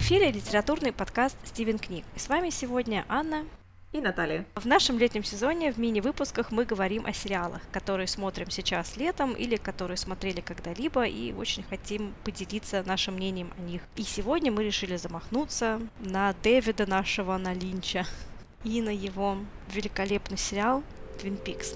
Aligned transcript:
эфире 0.00 0.32
литературный 0.32 0.92
подкаст 0.92 1.36
«Стивен 1.44 1.78
книг». 1.78 2.06
И 2.16 2.18
с 2.18 2.30
вами 2.30 2.48
сегодня 2.48 3.04
Анна 3.06 3.44
и 3.92 4.00
Наталья. 4.00 4.46
В 4.54 4.64
нашем 4.64 4.98
летнем 4.98 5.22
сезоне 5.22 5.72
в 5.72 5.78
мини-выпусках 5.78 6.50
мы 6.50 6.64
говорим 6.64 7.04
о 7.04 7.12
сериалах, 7.12 7.60
которые 7.70 8.06
смотрим 8.06 8.50
сейчас 8.50 8.96
летом 8.96 9.34
или 9.34 9.56
которые 9.56 9.98
смотрели 9.98 10.40
когда-либо 10.40 11.04
и 11.04 11.34
очень 11.34 11.64
хотим 11.64 12.14
поделиться 12.24 12.82
нашим 12.86 13.16
мнением 13.16 13.52
о 13.58 13.60
них. 13.60 13.82
И 13.96 14.02
сегодня 14.02 14.50
мы 14.50 14.64
решили 14.64 14.96
замахнуться 14.96 15.80
на 15.98 16.34
Дэвида 16.42 16.86
нашего, 16.86 17.36
на 17.36 17.52
Линча 17.52 18.06
и 18.64 18.80
на 18.80 18.90
его 18.90 19.36
великолепный 19.70 20.38
сериал 20.38 20.82
«Твин 21.20 21.36
Пикс». 21.36 21.74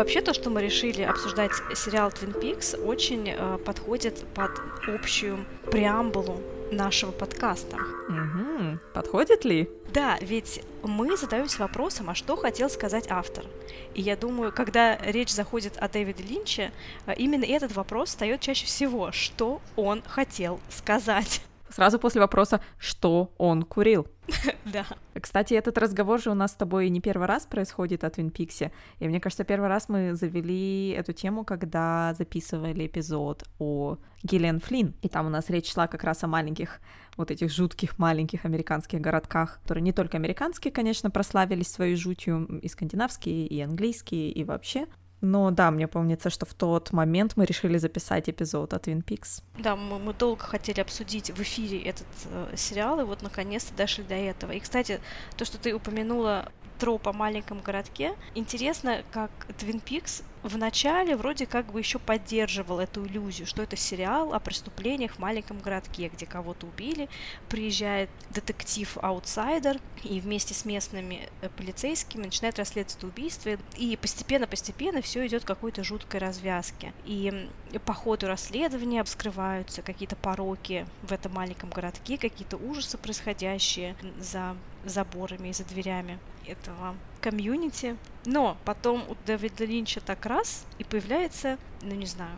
Вообще 0.00 0.22
то, 0.22 0.32
что 0.32 0.48
мы 0.48 0.62
решили 0.62 1.02
обсуждать 1.02 1.52
сериал 1.74 2.08
Twin 2.08 2.34
Peaks, 2.40 2.74
очень 2.86 3.34
э, 3.36 3.58
подходит 3.58 4.24
под 4.32 4.50
общую 4.88 5.44
преамбулу 5.70 6.40
нашего 6.72 7.10
подкаста. 7.10 7.76
Угу. 8.08 8.78
Подходит 8.94 9.44
ли? 9.44 9.68
Да, 9.92 10.16
ведь 10.22 10.62
мы 10.82 11.18
задаемся 11.18 11.58
вопросом, 11.58 12.08
а 12.08 12.14
что 12.14 12.36
хотел 12.36 12.70
сказать 12.70 13.08
автор. 13.10 13.44
И 13.92 14.00
я 14.00 14.16
думаю, 14.16 14.52
когда 14.52 14.96
речь 14.96 15.28
заходит 15.28 15.76
о 15.76 15.86
Дэвиде 15.86 16.22
Линче, 16.22 16.72
э, 17.04 17.12
именно 17.18 17.44
этот 17.44 17.72
вопрос 17.72 18.08
встает 18.08 18.40
чаще 18.40 18.64
всего, 18.64 19.12
что 19.12 19.60
он 19.76 20.02
хотел 20.06 20.60
сказать. 20.70 21.42
Сразу 21.68 21.98
после 21.98 22.22
вопроса, 22.22 22.62
что 22.78 23.30
он 23.36 23.64
курил. 23.64 24.06
Да. 24.64 24.86
Кстати, 25.20 25.54
этот 25.54 25.78
разговор 25.78 26.20
же 26.20 26.30
у 26.30 26.34
нас 26.34 26.52
с 26.52 26.54
тобой 26.54 26.88
не 26.90 27.00
первый 27.00 27.26
раз 27.26 27.46
происходит 27.46 28.04
о 28.04 28.10
Твин 28.10 28.30
Пиксе. 28.30 28.72
И 28.98 29.08
мне 29.08 29.20
кажется, 29.20 29.44
первый 29.44 29.68
раз 29.68 29.88
мы 29.88 30.14
завели 30.14 30.90
эту 30.90 31.12
тему, 31.12 31.44
когда 31.44 32.14
записывали 32.14 32.86
эпизод 32.86 33.44
о 33.58 33.98
Гиллиан 34.22 34.60
Флинн. 34.60 34.94
И 35.02 35.08
там 35.08 35.26
у 35.26 35.30
нас 35.30 35.50
речь 35.50 35.72
шла 35.72 35.86
как 35.86 36.04
раз 36.04 36.22
о 36.24 36.26
маленьких, 36.26 36.80
вот 37.16 37.30
этих 37.30 37.50
жутких 37.50 37.98
маленьких 37.98 38.44
американских 38.44 39.00
городках, 39.00 39.60
которые 39.62 39.82
не 39.82 39.92
только 39.92 40.16
американские, 40.16 40.72
конечно, 40.72 41.10
прославились 41.10 41.68
своей 41.68 41.96
жутью, 41.96 42.46
и 42.60 42.68
скандинавские, 42.68 43.46
и 43.46 43.60
английские, 43.60 44.30
и 44.30 44.44
вообще, 44.44 44.86
но 45.20 45.50
да, 45.50 45.70
мне 45.70 45.86
помнится, 45.88 46.30
что 46.30 46.46
в 46.46 46.54
тот 46.54 46.92
момент 46.92 47.32
мы 47.36 47.44
решили 47.44 47.78
записать 47.78 48.28
эпизод 48.28 48.74
от 48.74 48.86
Twin 48.86 49.04
Peaks. 49.04 49.42
Да, 49.58 49.76
мы, 49.76 49.98
мы 49.98 50.14
долго 50.14 50.42
хотели 50.42 50.80
обсудить 50.80 51.30
в 51.30 51.40
эфире 51.40 51.82
этот 51.82 52.06
э, 52.26 52.54
сериал, 52.56 53.00
и 53.00 53.04
вот 53.04 53.22
наконец-то 53.22 53.74
дошли 53.74 54.04
до 54.04 54.14
этого. 54.14 54.52
И, 54.52 54.60
кстати, 54.60 55.00
то, 55.36 55.44
что 55.44 55.58
ты 55.58 55.74
упомянула 55.74 56.50
троп 56.78 57.08
о 57.08 57.12
маленьком 57.12 57.60
городке. 57.60 58.14
Интересно, 58.34 59.02
как 59.12 59.30
Twin 59.58 59.82
Peaks 59.84 60.24
в 60.42 60.56
начале 60.56 61.16
вроде 61.16 61.46
как 61.46 61.66
бы 61.66 61.80
еще 61.80 61.98
поддерживал 61.98 62.80
эту 62.80 63.06
иллюзию, 63.06 63.46
что 63.46 63.62
это 63.62 63.76
сериал 63.76 64.32
о 64.32 64.40
преступлениях 64.40 65.12
в 65.12 65.18
маленьком 65.18 65.58
городке, 65.58 66.08
где 66.08 66.26
кого-то 66.26 66.66
убили, 66.66 67.08
приезжает 67.48 68.08
детектив-аутсайдер 68.30 69.78
и 70.02 70.20
вместе 70.20 70.54
с 70.54 70.64
местными 70.64 71.28
э, 71.42 71.48
полицейскими 71.50 72.24
начинает 72.24 72.58
расследовать 72.58 72.96
это 72.96 73.06
убийство, 73.06 73.50
и 73.76 73.96
постепенно-постепенно 73.96 75.02
все 75.02 75.26
идет 75.26 75.44
к 75.44 75.46
какой-то 75.46 75.84
жуткой 75.84 76.20
развязке. 76.20 76.92
И 77.04 77.48
по 77.84 77.92
ходу 77.92 78.26
расследования 78.26 79.04
вскрываются 79.04 79.82
какие-то 79.82 80.16
пороки 80.16 80.86
в 81.02 81.12
этом 81.12 81.34
маленьком 81.34 81.70
городке, 81.70 82.16
какие-то 82.16 82.56
ужасы 82.56 82.96
происходящие 82.98 83.94
за 84.18 84.56
заборами 84.84 85.48
и 85.48 85.52
за 85.52 85.64
дверями 85.64 86.18
этого 86.46 86.96
комьюнити. 87.20 87.96
Но 88.24 88.56
потом 88.64 89.04
у 89.08 89.16
Дэвида 89.26 89.64
Линча 89.64 90.00
так 90.00 90.26
раз 90.26 90.66
и 90.78 90.84
появляется, 90.84 91.58
ну 91.82 91.94
не 91.94 92.06
знаю, 92.06 92.36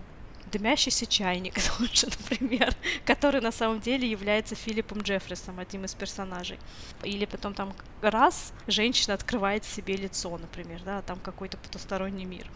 дымящийся 0.52 1.06
чайник 1.06 1.54
тоже, 1.78 2.06
например, 2.06 2.74
который 3.04 3.40
на 3.40 3.52
самом 3.52 3.80
деле 3.80 4.08
является 4.08 4.54
Филиппом 4.54 4.98
Джеффрисом, 4.98 5.58
одним 5.58 5.84
из 5.84 5.94
персонажей. 5.94 6.58
Или 7.02 7.24
потом 7.24 7.54
там 7.54 7.72
раз 8.00 8.52
женщина 8.66 9.14
открывает 9.14 9.64
себе 9.64 9.96
лицо, 9.96 10.36
например, 10.36 10.82
да, 10.84 11.02
там 11.02 11.18
какой-то 11.18 11.56
потусторонний 11.56 12.24
мир. 12.24 12.46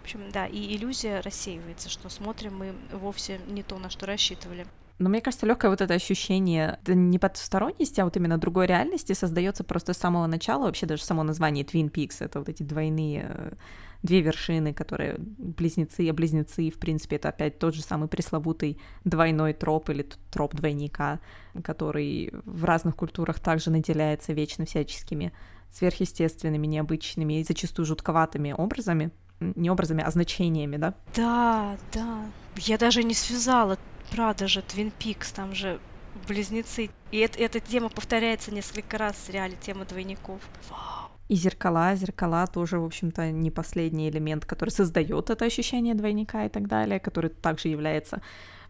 В 0.00 0.02
общем, 0.02 0.30
да, 0.30 0.46
и 0.46 0.76
иллюзия 0.76 1.20
рассеивается, 1.20 1.88
что 1.88 2.08
смотрим 2.08 2.56
мы 2.56 2.74
вовсе 2.92 3.40
не 3.46 3.62
то, 3.62 3.78
на 3.78 3.90
что 3.90 4.06
рассчитывали. 4.06 4.66
Но 4.98 5.08
мне 5.08 5.20
кажется, 5.20 5.46
легкое 5.46 5.70
вот 5.70 5.80
это 5.80 5.94
ощущение 5.94 6.80
не 6.86 7.18
потусторонности, 7.18 8.00
а 8.00 8.04
вот 8.04 8.16
именно 8.16 8.36
другой 8.36 8.66
реальности 8.66 9.12
создается 9.12 9.62
просто 9.62 9.92
с 9.92 9.98
самого 9.98 10.26
начала. 10.26 10.64
Вообще 10.64 10.86
даже 10.86 11.04
само 11.04 11.22
название 11.22 11.64
Twin 11.64 11.90
Peaks— 11.90 12.16
это 12.20 12.40
вот 12.40 12.48
эти 12.48 12.64
двойные 12.64 13.26
э, 13.28 13.52
две 14.02 14.20
вершины, 14.20 14.74
которые 14.74 15.16
близнецы, 15.18 16.08
а 16.08 16.12
близнецы, 16.12 16.70
в 16.70 16.78
принципе, 16.78 17.16
это 17.16 17.28
опять 17.28 17.58
тот 17.58 17.74
же 17.74 17.82
самый 17.82 18.08
пресловутый 18.08 18.80
двойной 19.04 19.52
троп 19.52 19.90
или 19.90 20.04
троп 20.30 20.54
двойника, 20.54 21.20
который 21.62 22.32
в 22.44 22.64
разных 22.64 22.96
культурах 22.96 23.38
также 23.38 23.70
наделяется 23.70 24.32
вечно 24.32 24.64
всяческими 24.64 25.32
сверхъестественными, 25.70 26.66
необычными 26.66 27.40
и 27.40 27.44
зачастую 27.44 27.86
жутковатыми 27.86 28.52
образами, 28.52 29.10
не 29.40 29.70
образами, 29.70 30.02
а 30.02 30.10
значениями, 30.10 30.76
да? 30.76 30.94
Да, 31.14 31.76
да. 31.92 32.26
Я 32.56 32.78
даже 32.78 33.04
не 33.04 33.14
связала 33.14 33.78
правда 34.10 34.48
же, 34.48 34.62
Твин 34.62 34.90
Пикс, 34.90 35.32
там 35.32 35.54
же 35.54 35.80
близнецы. 36.26 36.90
И 37.10 37.18
это, 37.18 37.38
эта 37.38 37.60
тема 37.60 37.88
повторяется 37.88 38.52
несколько 38.52 38.98
раз 38.98 39.16
в 39.16 39.26
сериале, 39.26 39.56
тема 39.60 39.84
двойников. 39.84 40.40
И 41.28 41.34
зеркала, 41.34 41.94
зеркала 41.94 42.46
тоже, 42.46 42.78
в 42.78 42.84
общем-то, 42.84 43.30
не 43.30 43.50
последний 43.50 44.08
элемент, 44.08 44.46
который 44.46 44.70
создает 44.70 45.30
это 45.30 45.44
ощущение 45.44 45.94
двойника 45.94 46.46
и 46.46 46.48
так 46.48 46.66
далее, 46.68 47.00
который 47.00 47.30
также 47.30 47.68
является 47.68 48.22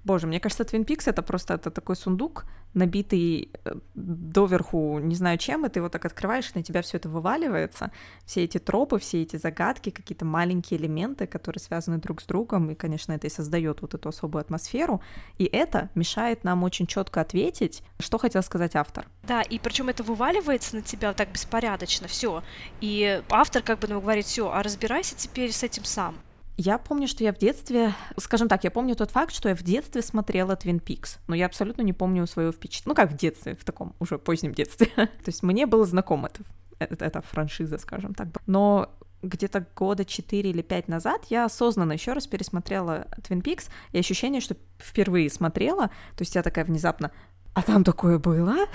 Боже, 0.05 0.27
мне 0.27 0.41
кажется, 0.41 0.63
Twin 0.63 0.87
Peaks 0.87 1.11
это 1.11 1.23
просто 1.23 1.55
это 1.55 1.71
такой 1.71 1.97
сундук, 1.97 2.45
набитый 2.75 3.51
э, 3.65 3.75
доверху 3.95 4.99
не 4.99 5.15
знаю 5.15 5.39
чем, 5.39 5.67
и 5.67 5.69
ты 5.69 5.81
его 5.81 5.89
так 5.89 6.05
открываешь, 6.05 6.51
и 6.55 6.59
на 6.59 6.63
тебя 6.63 6.83
все 6.83 6.97
это 6.99 7.09
вываливается. 7.09 7.91
Все 8.25 8.45
эти 8.45 8.59
тропы, 8.59 8.99
все 8.99 9.23
эти 9.23 9.37
загадки, 9.37 9.91
какие-то 9.91 10.25
маленькие 10.25 10.81
элементы, 10.81 11.27
которые 11.27 11.61
связаны 11.61 11.99
друг 11.99 12.21
с 12.21 12.27
другом, 12.27 12.71
и, 12.71 12.75
конечно, 12.75 13.13
это 13.13 13.27
и 13.27 13.31
создает 13.31 13.83
вот 13.83 13.95
эту 13.95 14.09
особую 14.09 14.41
атмосферу. 14.41 15.01
И 15.39 15.45
это 15.45 15.91
мешает 15.95 16.45
нам 16.45 16.63
очень 16.63 16.87
четко 16.87 17.21
ответить, 17.21 17.83
что 17.99 18.19
хотел 18.19 18.43
сказать 18.43 18.77
автор. 18.77 19.07
Да, 19.25 19.43
и 19.43 19.59
причем 19.59 19.89
это 19.89 20.03
вываливается 20.03 20.77
на 20.77 20.83
тебя 20.83 21.13
так 21.13 21.33
беспорядочно, 21.33 22.09
все. 22.09 22.43
И 22.81 23.23
автор 23.31 23.63
как 23.63 23.79
бы 23.81 23.89
нам 23.89 24.01
говорит, 24.01 24.27
все, 24.27 24.51
а 24.51 24.63
разбирайся 24.63 25.17
теперь 25.17 25.53
с 25.53 25.63
этим 25.63 25.85
сам. 25.85 26.17
Я 26.61 26.79
помню, 26.79 27.07
что 27.07 27.23
я 27.23 27.33
в 27.33 27.39
детстве, 27.39 27.95
скажем 28.17 28.49
так, 28.49 28.65
я 28.65 28.73
помню 28.73 28.97
тот 28.97 29.13
факт, 29.13 29.33
что 29.33 29.49
я 29.49 29.55
в 29.55 29.63
детстве 29.63 30.03
смотрела 30.03 30.53
Twin 30.53 30.83
Peaks, 30.83 31.19
но 31.29 31.37
я 31.37 31.47
абсолютно 31.47 31.83
не 31.83 31.93
помню 31.93 32.27
своего 32.27 32.51
впечатления. 32.51 32.89
Ну 32.89 32.95
как 32.97 33.13
в 33.13 33.17
детстве, 33.17 33.55
в 33.55 33.65
таком 33.65 33.95
уже 34.01 34.19
позднем 34.19 34.53
детстве. 34.53 34.87
То 34.97 35.09
есть 35.27 35.45
мне 35.45 35.67
было 35.67 35.87
знаком 35.87 36.27
это, 36.27 36.43
это, 36.81 37.05
эта 37.05 37.23
франшиза, 37.23 37.79
скажем 37.79 38.13
так. 38.13 38.27
Но 38.47 38.91
где-то 39.23 39.67
года 39.77 40.05
4 40.05 40.51
или 40.51 40.63
5 40.63 40.89
назад 40.89 41.27
я 41.31 41.45
осознанно 41.45 41.93
еще 41.93 42.13
раз 42.13 42.27
пересмотрела 42.27 43.07
Twin 43.19 43.41
Peaks, 43.41 43.71
и 43.93 43.99
ощущение, 44.01 44.41
что 44.41 44.57
впервые 44.79 45.31
смотрела, 45.31 45.87
то 46.17 46.23
есть 46.23 46.35
я 46.35 46.43
такая 46.43 46.65
внезапно, 46.65 47.13
а 47.55 47.63
там 47.63 47.85
такое 47.85 48.19
было? 48.19 48.67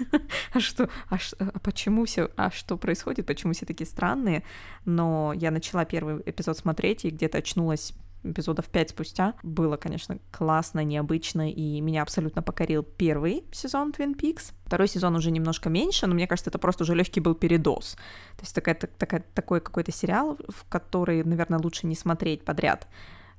а 0.52 0.60
что, 0.60 0.88
а, 1.08 1.18
а 1.38 1.58
почему 1.58 2.04
все, 2.04 2.30
а 2.36 2.50
что 2.50 2.76
происходит, 2.76 3.26
почему 3.26 3.52
все 3.52 3.66
такие 3.66 3.86
странные? 3.86 4.44
Но 4.84 5.32
я 5.34 5.50
начала 5.50 5.84
первый 5.84 6.22
эпизод 6.24 6.56
смотреть 6.58 7.04
и 7.04 7.10
где-то 7.10 7.38
очнулась 7.38 7.94
эпизодов 8.22 8.66
пять 8.66 8.90
спустя. 8.90 9.34
Было, 9.42 9.76
конечно, 9.76 10.18
классно, 10.30 10.84
необычно, 10.84 11.50
и 11.50 11.80
меня 11.80 12.02
абсолютно 12.02 12.42
покорил 12.42 12.82
первый 12.82 13.44
сезон 13.52 13.92
Twin 13.92 14.16
Peaks. 14.16 14.52
Второй 14.66 14.88
сезон 14.88 15.16
уже 15.16 15.30
немножко 15.30 15.68
меньше, 15.68 16.06
но 16.06 16.14
мне 16.14 16.26
кажется, 16.26 16.50
это 16.50 16.58
просто 16.58 16.84
уже 16.84 16.94
легкий 16.94 17.20
был 17.20 17.34
передоз. 17.34 17.94
То 18.36 18.42
есть 18.42 18.54
такая, 18.54 18.74
такая, 18.74 19.24
такой 19.34 19.60
какой-то 19.60 19.92
сериал, 19.92 20.38
в 20.48 20.68
который, 20.68 21.24
наверное, 21.24 21.58
лучше 21.58 21.86
не 21.86 21.94
смотреть 21.94 22.44
подряд, 22.44 22.88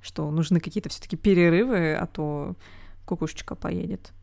что 0.02 0.30
нужны 0.31 0.60
какие-то 0.60 0.90
все-таки 0.90 1.16
перерывы, 1.16 1.94
а 1.94 2.07
то 2.07 2.56
кукушечка 3.06 3.56
поедет. 3.56 4.14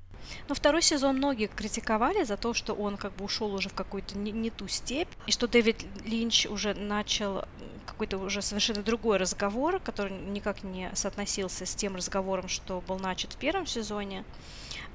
Но 0.48 0.54
второй 0.54 0.82
сезон 0.82 1.16
многие 1.16 1.46
критиковали 1.46 2.24
за 2.24 2.36
то, 2.36 2.54
что 2.54 2.74
он 2.74 2.96
как 2.96 3.14
бы 3.14 3.24
ушел 3.24 3.54
уже 3.54 3.68
в 3.68 3.74
какую-то 3.74 4.16
не, 4.16 4.32
не 4.32 4.50
ту 4.50 4.68
степь, 4.68 5.08
и 5.26 5.32
что 5.32 5.48
Дэвид 5.48 5.84
Линч 6.04 6.46
уже 6.46 6.74
начал 6.74 7.44
какой-то 7.86 8.18
уже 8.18 8.42
совершенно 8.42 8.82
другой 8.82 9.16
разговор, 9.16 9.80
который 9.80 10.12
никак 10.12 10.62
не 10.62 10.90
соотносился 10.94 11.66
с 11.66 11.74
тем 11.74 11.96
разговором, 11.96 12.48
что 12.48 12.82
был 12.86 12.98
начат 12.98 13.32
в 13.32 13.36
первом 13.36 13.66
сезоне. 13.66 14.24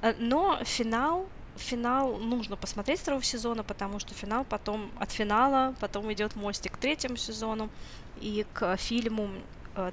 Э, 0.02 0.14
но 0.18 0.60
финал 0.64 1.26
финал 1.56 2.16
нужно 2.16 2.56
посмотреть 2.56 3.00
второго 3.00 3.22
сезона, 3.22 3.62
потому 3.62 4.00
что 4.00 4.12
финал 4.12 4.44
потом 4.44 4.90
от 4.98 5.12
финала 5.12 5.74
потом 5.80 6.12
идет 6.12 6.34
мостик 6.34 6.72
к 6.72 6.78
третьему 6.78 7.16
сезону 7.16 7.70
и 8.20 8.44
к 8.52 8.76
фильму 8.76 9.30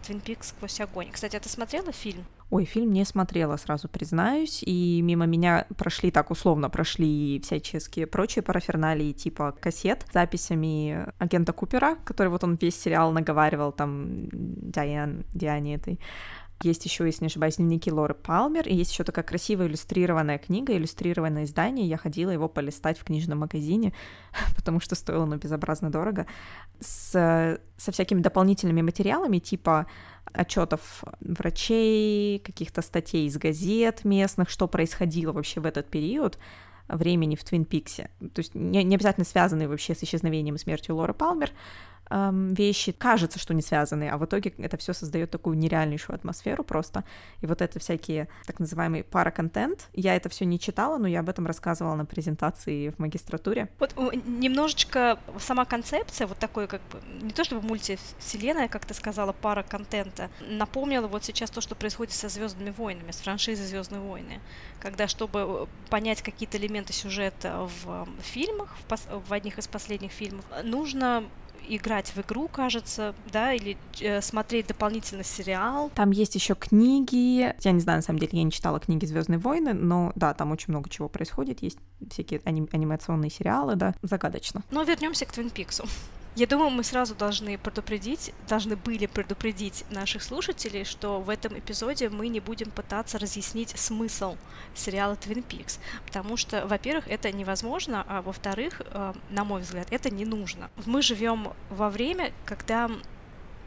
Твин 0.03 0.21
Пикс 0.21 0.49
сквозь 0.49 0.79
огонь. 0.79 1.11
Кстати, 1.11 1.35
а 1.35 1.39
ты 1.39 1.49
смотрела 1.49 1.91
фильм? 1.91 2.25
Ой, 2.51 2.65
фильм 2.65 2.91
не 2.91 3.05
смотрела, 3.05 3.55
сразу 3.55 3.87
признаюсь, 3.87 4.61
и 4.61 5.01
мимо 5.01 5.25
меня 5.25 5.65
прошли, 5.77 6.11
так 6.11 6.31
условно 6.31 6.69
прошли 6.69 7.39
всяческие 7.39 8.07
прочие 8.07 8.43
параферналии, 8.43 9.13
типа 9.13 9.55
кассет 9.57 10.05
с 10.09 10.13
записями 10.13 11.07
агента 11.17 11.53
Купера, 11.53 11.95
который 12.03 12.27
вот 12.27 12.43
он 12.43 12.57
весь 12.61 12.77
сериал 12.77 13.13
наговаривал 13.13 13.71
там 13.71 14.27
Диан, 14.33 15.23
Диане 15.33 15.75
этой. 15.75 15.97
Есть 16.63 16.85
еще, 16.85 17.05
если 17.05 17.23
не 17.23 17.27
ошибаюсь, 17.27 17.57
дневники 17.57 17.91
Лоры 17.91 18.13
Палмер, 18.13 18.67
и 18.67 18.75
есть 18.75 18.91
еще 18.91 19.03
такая 19.03 19.23
красивая 19.23 19.67
иллюстрированная 19.67 20.37
книга, 20.37 20.75
иллюстрированное 20.75 21.43
издание. 21.45 21.87
Я 21.87 21.97
ходила 21.97 22.31
его 22.31 22.47
полистать 22.47 22.99
в 22.99 23.03
книжном 23.03 23.39
магазине, 23.39 23.93
потому 24.55 24.79
что 24.79 24.95
стоило 24.95 25.23
оно 25.23 25.37
безобразно 25.37 25.89
дорого, 25.89 26.27
с, 26.79 27.59
со 27.77 27.91
всякими 27.91 28.21
дополнительными 28.21 28.81
материалами, 28.81 29.39
типа 29.39 29.87
отчетов 30.33 31.03
врачей, 31.19 32.39
каких-то 32.39 32.81
статей 32.81 33.27
из 33.27 33.37
газет 33.37 34.03
местных, 34.03 34.49
что 34.49 34.67
происходило 34.67 35.31
вообще 35.31 35.59
в 35.59 35.65
этот 35.65 35.89
период 35.89 36.37
времени 36.87 37.35
в 37.35 37.43
Твин 37.43 37.65
Пиксе. 37.65 38.09
То 38.19 38.39
есть 38.39 38.55
не, 38.55 38.83
не 38.83 38.95
обязательно 38.95 39.25
связанные 39.25 39.67
вообще 39.67 39.95
с 39.95 40.03
исчезновением 40.03 40.55
и 40.55 40.59
смертью 40.59 40.95
Лоры 40.95 41.13
Палмер, 41.13 41.51
эм, 42.11 42.53
вещи 42.53 42.91
кажется, 42.91 43.39
что 43.39 43.53
не 43.53 43.61
связаны, 43.61 44.09
а 44.09 44.17
в 44.17 44.25
итоге 44.25 44.53
это 44.57 44.77
все 44.77 44.93
создает 44.93 45.31
такую 45.31 45.57
нереальнейшую 45.57 46.15
атмосферу 46.15 46.63
просто. 46.63 47.03
И 47.41 47.47
вот 47.47 47.61
это 47.61 47.79
всякие 47.79 48.27
так 48.45 48.59
называемый 48.59 49.03
параконтент. 49.03 49.87
Я 49.93 50.15
это 50.15 50.29
все 50.29 50.45
не 50.45 50.59
читала, 50.59 50.97
но 50.97 51.07
я 51.07 51.21
об 51.21 51.29
этом 51.29 51.47
рассказывала 51.47 51.95
на 51.95 52.05
презентации 52.05 52.89
в 52.89 52.99
магистратуре. 52.99 53.69
Вот 53.79 53.95
немножечко 54.25 55.19
сама 55.39 55.65
концепция, 55.65 56.27
вот 56.27 56.37
такой 56.37 56.67
как 56.67 56.81
бы, 56.91 56.99
не 57.21 57.31
то 57.31 57.43
чтобы 57.43 57.65
мультивселенная, 57.65 58.67
как 58.67 58.85
ты 58.85 58.93
сказала, 58.93 59.33
пара 59.33 59.63
контента, 59.63 60.29
напомнила 60.41 61.07
вот 61.07 61.23
сейчас 61.23 61.49
то, 61.49 61.61
что 61.61 61.75
происходит 61.75 62.13
со 62.13 62.29
Звездными 62.29 62.71
войнами, 62.71 63.11
с 63.11 63.17
франшизой 63.17 63.65
Звездные 63.65 64.01
войны. 64.01 64.39
Когда, 64.79 65.07
чтобы 65.07 65.39
э, 65.39 65.89
понять 65.89 66.21
какие-то 66.21 66.57
элементы 66.57 66.93
сюжета 66.93 67.69
в 67.83 68.07
фильмах, 68.21 68.75
в, 68.87 69.29
в 69.29 69.33
одних 69.33 69.57
из 69.57 69.67
последних 69.67 70.11
фильмов, 70.11 70.45
нужно 70.63 71.23
играть 71.67 72.09
в 72.15 72.21
игру, 72.21 72.47
кажется, 72.47 73.13
да, 73.31 73.53
или 73.53 73.77
э, 73.99 74.21
смотреть 74.21 74.67
дополнительно 74.67 75.23
сериал. 75.23 75.91
Там 75.95 76.11
есть 76.11 76.35
еще 76.35 76.55
книги. 76.55 77.53
Я 77.63 77.71
не 77.71 77.79
знаю, 77.79 77.99
на 77.99 78.03
самом 78.03 78.19
деле, 78.19 78.31
я 78.33 78.43
не 78.43 78.51
читала 78.51 78.79
книги 78.79 79.05
Звездные 79.05 79.39
войны, 79.39 79.73
но 79.73 80.11
да, 80.15 80.33
там 80.33 80.51
очень 80.51 80.71
много 80.71 80.89
чего 80.89 81.09
происходит. 81.09 81.61
Есть 81.61 81.77
всякие 82.09 82.39
аним- 82.41 82.69
анимационные 82.71 83.29
сериалы, 83.29 83.75
да, 83.75 83.95
загадочно. 84.01 84.63
Но 84.71 84.83
вернемся 84.83 85.25
к 85.25 85.31
Твин 85.31 85.49
Пиксу. 85.49 85.85
Я 86.35 86.47
думаю, 86.47 86.69
мы 86.69 86.85
сразу 86.85 87.13
должны 87.13 87.57
предупредить, 87.57 88.33
должны 88.47 88.77
были 88.77 89.05
предупредить 89.05 89.83
наших 89.89 90.23
слушателей, 90.23 90.85
что 90.85 91.19
в 91.19 91.29
этом 91.29 91.59
эпизоде 91.59 92.07
мы 92.07 92.29
не 92.29 92.39
будем 92.39 92.71
пытаться 92.71 93.19
разъяснить 93.19 93.77
смысл 93.77 94.37
сериала 94.73 95.15
Twin 95.15 95.45
Peaks, 95.45 95.79
потому 96.05 96.37
что, 96.37 96.65
во-первых, 96.65 97.09
это 97.09 97.33
невозможно, 97.33 98.05
а 98.07 98.21
во-вторых, 98.21 98.81
э, 98.85 99.13
на 99.29 99.43
мой 99.43 99.61
взгляд, 99.61 99.87
это 99.91 100.09
не 100.09 100.23
нужно. 100.23 100.71
Мы 100.85 101.01
живем 101.01 101.51
во 101.69 101.89
время, 101.89 102.31
когда 102.45 102.89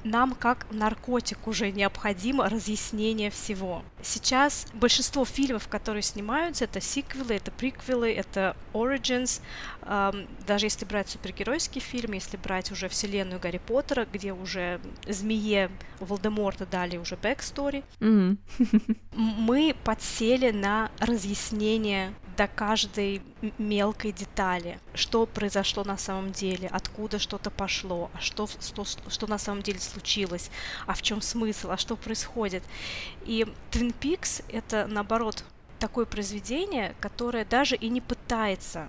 нам 0.05 0.35
как 0.35 0.67
наркотик 0.71 1.47
уже 1.47 1.71
необходимо 1.71 2.49
разъяснение 2.49 3.31
всего. 3.31 3.83
Сейчас 4.03 4.67
большинство 4.75 5.25
фильмов, 5.25 5.67
которые 5.69 6.03
снимаются, 6.03 6.65
это 6.65 6.81
сиквелы, 6.81 7.35
это 7.35 7.51
приквелы, 7.51 8.13
это 8.13 8.57
origins. 8.73 9.41
Даже 10.47 10.67
если 10.67 10.85
брать 10.85 11.09
супергеройский 11.09 11.81
фильм, 11.81 12.13
если 12.13 12.37
брать 12.37 12.71
уже 12.71 12.89
вселенную 12.89 13.41
Гарри 13.41 13.61
Поттера, 13.65 14.07
где 14.11 14.33
уже 14.33 14.81
змее 15.09 15.71
Волдеморта 16.01 16.67
дали 16.67 16.97
уже 16.97 17.17
backstory, 17.17 17.83
mm-hmm. 18.01 18.37
мы 19.13 19.75
подсели 19.85 20.51
на 20.51 20.91
разъяснение 20.99 22.15
до 22.37 22.47
каждой 22.47 23.23
мелкой 23.59 24.13
детали, 24.13 24.79
что 24.95 25.27
произошло 25.27 25.85
на 25.85 25.97
самом 25.97 26.33
деле, 26.33 26.69
откуда 26.69 27.19
что-то 27.19 27.51
пошло, 27.51 28.11
а 28.15 28.21
что, 28.21 28.47
что, 28.47 28.85
что 28.85 29.27
на 29.27 29.39
самом 29.39 29.63
деле 29.63 29.79
случилось, 29.79 30.51
а 30.87 30.95
в 30.95 31.03
чем 31.03 31.21
смысл, 31.21 31.71
а 31.71 31.77
что 31.77 31.97
происходит. 31.97 32.63
И 33.25 33.47
Twin 33.71 33.95
Peaks— 33.99 34.45
это, 34.49 34.87
наоборот, 34.87 35.45
такое 35.79 36.07
произведение, 36.07 36.95
которое 37.01 37.45
даже 37.45 37.77
и 37.77 37.89
не 37.89 38.01
пытается 38.01 38.89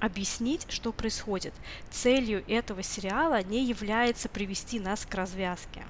объяснить, 0.00 0.66
что 0.68 0.92
происходит. 0.92 1.54
Целью 1.90 2.44
этого 2.48 2.82
сериала 2.82 3.42
не 3.42 3.64
является 3.64 4.28
привести 4.28 4.78
нас 4.78 5.06
к 5.06 5.14
развязке. 5.14 5.86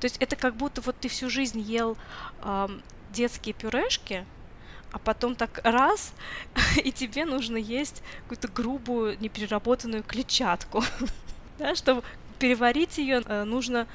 То 0.00 0.06
есть 0.06 0.16
это 0.18 0.36
как 0.36 0.56
будто 0.56 0.80
вот 0.80 0.96
ты 0.98 1.08
всю 1.08 1.28
жизнь 1.28 1.60
ел 1.60 1.96
э, 2.42 2.68
детские 3.12 3.54
пюрешки, 3.54 4.24
а 4.92 4.98
потом 4.98 5.34
так 5.34 5.60
раз, 5.64 6.12
и 6.84 6.92
тебе 6.92 7.24
нужно 7.24 7.56
есть 7.56 8.02
какую-то 8.22 8.48
грубую, 8.48 9.18
непереработанную 9.20 10.02
клетчатку. 10.02 10.84
да, 11.58 11.74
чтобы 11.74 12.02
переварить 12.38 12.98
ее, 12.98 13.22
э, 13.24 13.44
нужно 13.44 13.86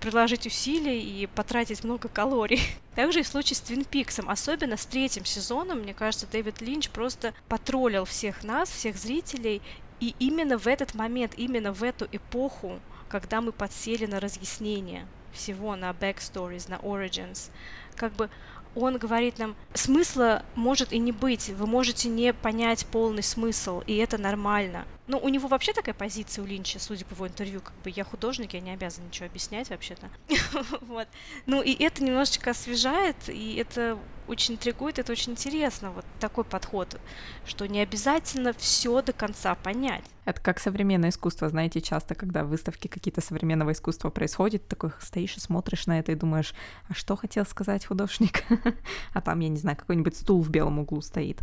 приложить 0.00 0.46
усилия 0.46 1.00
и 1.00 1.26
потратить 1.26 1.84
много 1.84 2.08
калорий. 2.08 2.60
Также 2.94 3.20
и 3.20 3.22
в 3.22 3.28
случае 3.28 3.56
с 3.56 3.60
Твин 3.60 3.84
Пиксом, 3.84 4.28
особенно 4.28 4.76
с 4.76 4.86
третьим 4.86 5.24
сезоном, 5.24 5.80
мне 5.80 5.94
кажется, 5.94 6.26
Дэвид 6.26 6.60
Линч 6.60 6.90
просто 6.90 7.32
потроллил 7.48 8.04
всех 8.04 8.44
нас, 8.44 8.70
всех 8.70 8.96
зрителей, 8.96 9.62
и 10.00 10.16
именно 10.18 10.58
в 10.58 10.66
этот 10.66 10.94
момент, 10.94 11.34
именно 11.36 11.72
в 11.72 11.84
эту 11.84 12.08
эпоху, 12.10 12.80
когда 13.08 13.40
мы 13.40 13.52
подсели 13.52 14.06
на 14.06 14.18
разъяснение 14.18 15.06
всего, 15.32 15.76
на 15.76 15.90
backstories, 15.90 16.68
на 16.68 16.76
origins, 16.76 17.50
как 17.94 18.12
бы 18.14 18.28
он 18.74 18.98
говорит 18.98 19.38
нам, 19.38 19.54
смысла 19.74 20.44
может 20.54 20.92
и 20.92 20.98
не 20.98 21.12
быть, 21.12 21.48
вы 21.50 21.66
можете 21.66 22.08
не 22.08 22.32
понять 22.32 22.86
полный 22.86 23.22
смысл, 23.22 23.82
и 23.86 23.96
это 23.96 24.18
нормально. 24.18 24.84
Ну, 25.08 25.18
у 25.18 25.28
него 25.28 25.48
вообще 25.48 25.72
такая 25.72 25.94
позиция 25.94 26.42
у 26.42 26.46
Линча, 26.46 26.78
судя 26.78 27.04
по 27.04 27.14
его 27.14 27.28
интервью, 27.28 27.60
как 27.60 27.74
бы 27.82 27.90
я 27.90 28.04
художник, 28.04 28.54
я 28.54 28.60
не 28.60 28.70
обязан 28.70 29.06
ничего 29.06 29.26
объяснять 29.26 29.68
вообще-то. 29.68 30.08
вот. 30.82 31.08
Ну, 31.46 31.60
и 31.60 31.74
это 31.82 32.02
немножечко 32.02 32.50
освежает, 32.50 33.16
и 33.28 33.56
это 33.56 33.98
очень 34.26 34.54
интригует, 34.54 34.98
это 34.98 35.12
очень 35.12 35.32
интересно, 35.32 35.90
вот 35.90 36.04
такой 36.20 36.44
подход, 36.44 37.00
что 37.44 37.66
не 37.66 37.80
обязательно 37.80 38.52
все 38.54 39.02
до 39.02 39.12
конца 39.12 39.54
понять. 39.54 40.04
Это 40.24 40.40
как 40.40 40.60
современное 40.60 41.10
искусство, 41.10 41.48
знаете, 41.48 41.80
часто, 41.80 42.14
когда 42.14 42.44
выставки 42.44 42.88
какие-то 42.88 43.20
современного 43.20 43.72
искусства 43.72 44.10
происходят, 44.10 44.68
такой 44.68 44.92
стоишь 45.00 45.36
и 45.36 45.40
смотришь 45.40 45.86
на 45.86 45.98
это 45.98 46.12
и 46.12 46.16
думаешь, 46.16 46.54
а 46.88 46.94
что 46.94 47.16
хотел 47.16 47.44
сказать 47.44 47.84
художник? 47.86 48.44
а 49.14 49.20
там, 49.20 49.40
я 49.40 49.48
не 49.48 49.58
знаю, 49.58 49.76
какой-нибудь 49.76 50.16
стул 50.16 50.42
в 50.42 50.50
белом 50.50 50.78
углу 50.78 51.00
стоит 51.00 51.40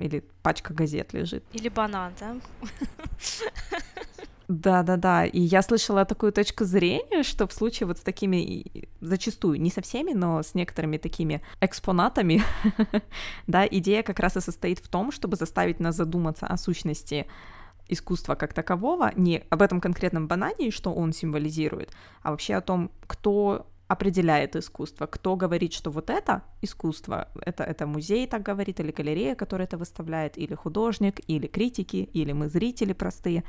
или 0.00 0.24
пачка 0.42 0.72
газет 0.72 1.12
лежит. 1.12 1.44
Или 1.52 1.68
банан, 1.68 2.12
да? 2.18 2.36
Да, 4.48 4.82
да, 4.82 4.96
да. 4.96 5.26
И 5.26 5.40
я 5.40 5.60
слышала 5.60 6.06
такую 6.06 6.32
точку 6.32 6.64
зрения, 6.64 7.22
что 7.22 7.46
в 7.46 7.52
случае 7.52 7.86
вот 7.86 7.98
с 7.98 8.00
такими, 8.00 8.88
зачастую, 9.00 9.60
не 9.60 9.70
со 9.70 9.82
всеми, 9.82 10.14
но 10.14 10.42
с 10.42 10.54
некоторыми 10.54 10.96
такими 10.96 11.42
экспонатами, 11.60 12.42
да, 13.46 13.66
идея 13.66 14.02
как 14.02 14.18
раз 14.20 14.38
и 14.38 14.40
состоит 14.40 14.78
в 14.78 14.88
том, 14.88 15.12
чтобы 15.12 15.36
заставить 15.36 15.80
нас 15.80 15.96
задуматься 15.96 16.46
о 16.46 16.56
сущности 16.56 17.26
искусства 17.88 18.34
как 18.34 18.54
такового, 18.54 19.12
не 19.16 19.44
об 19.50 19.62
этом 19.62 19.80
конкретном 19.80 20.28
банане 20.28 20.68
и 20.68 20.70
что 20.70 20.92
он 20.92 21.12
символизирует, 21.12 21.92
а 22.22 22.30
вообще 22.30 22.54
о 22.54 22.60
том, 22.60 22.90
кто 23.06 23.66
определяет 23.88 24.54
искусство, 24.54 25.06
кто 25.06 25.34
говорит, 25.34 25.72
что 25.72 25.90
вот 25.90 26.10
это 26.10 26.42
искусство, 26.60 27.28
это, 27.40 27.64
это 27.64 27.86
музей 27.86 28.26
так 28.26 28.42
говорит, 28.42 28.80
или 28.80 28.92
галерея, 28.92 29.34
которая 29.34 29.66
это 29.66 29.78
выставляет, 29.78 30.36
или 30.36 30.54
художник, 30.54 31.20
или 31.26 31.46
критики, 31.46 32.08
или 32.12 32.32
мы 32.32 32.48
зрители 32.48 32.92
простые. 32.92 33.44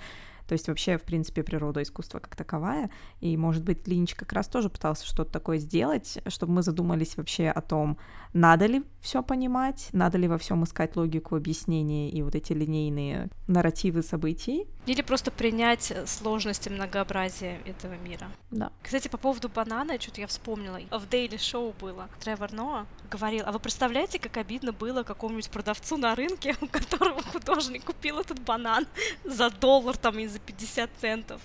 То 0.49 0.53
есть 0.53 0.67
вообще, 0.67 0.97
в 0.97 1.03
принципе, 1.03 1.43
природа 1.43 1.83
искусства 1.83 2.17
как 2.17 2.35
таковая. 2.35 2.89
И, 3.21 3.37
может 3.37 3.63
быть, 3.63 3.87
Линч 3.87 4.15
как 4.15 4.33
раз 4.33 4.47
тоже 4.47 4.71
пытался 4.71 5.05
что-то 5.05 5.31
такое 5.31 5.59
сделать, 5.59 6.17
чтобы 6.25 6.53
мы 6.53 6.63
задумались 6.63 7.17
вообще 7.17 7.49
о 7.49 7.61
том, 7.61 7.99
надо 8.33 8.65
ли 8.65 8.83
все 8.99 9.21
понимать, 9.21 9.89
надо 9.91 10.17
ли 10.17 10.27
во 10.27 10.39
всем 10.39 10.63
искать 10.63 10.95
логику 10.95 11.35
объяснения 11.35 12.09
и 12.09 12.23
вот 12.23 12.33
эти 12.33 12.53
линейные 12.53 13.29
нарративы 13.47 14.01
событий. 14.01 14.65
Или 14.87 15.03
просто 15.03 15.29
принять 15.29 15.93
сложности 16.07 16.69
многообразия 16.69 17.59
этого 17.65 17.93
мира. 17.93 18.27
Да. 18.49 18.71
Кстати, 18.81 19.07
по 19.07 19.17
поводу 19.17 19.49
банана, 19.49 19.99
что-то 19.99 20.21
я 20.21 20.27
вспомнила. 20.27 20.79
В 20.89 21.07
Daily 21.07 21.37
Show 21.37 21.75
было. 21.79 22.09
Тревор 22.19 22.51
Ноа 22.51 22.87
говорил, 23.11 23.43
а 23.45 23.51
вы 23.51 23.59
представляете, 23.59 24.17
как 24.17 24.37
обидно 24.37 24.71
было 24.71 25.03
какому-нибудь 25.03 25.51
продавцу 25.51 25.97
на 25.97 26.15
рынке, 26.15 26.55
у 26.61 26.67
которого 26.67 27.21
художник 27.21 27.83
купил 27.83 28.19
этот 28.19 28.39
банан 28.39 28.87
за 29.23 29.51
доллар 29.51 29.97
там 29.97 30.17
из 30.19 30.38
за 30.39 30.53
50 30.53 30.89
центов, 30.99 31.41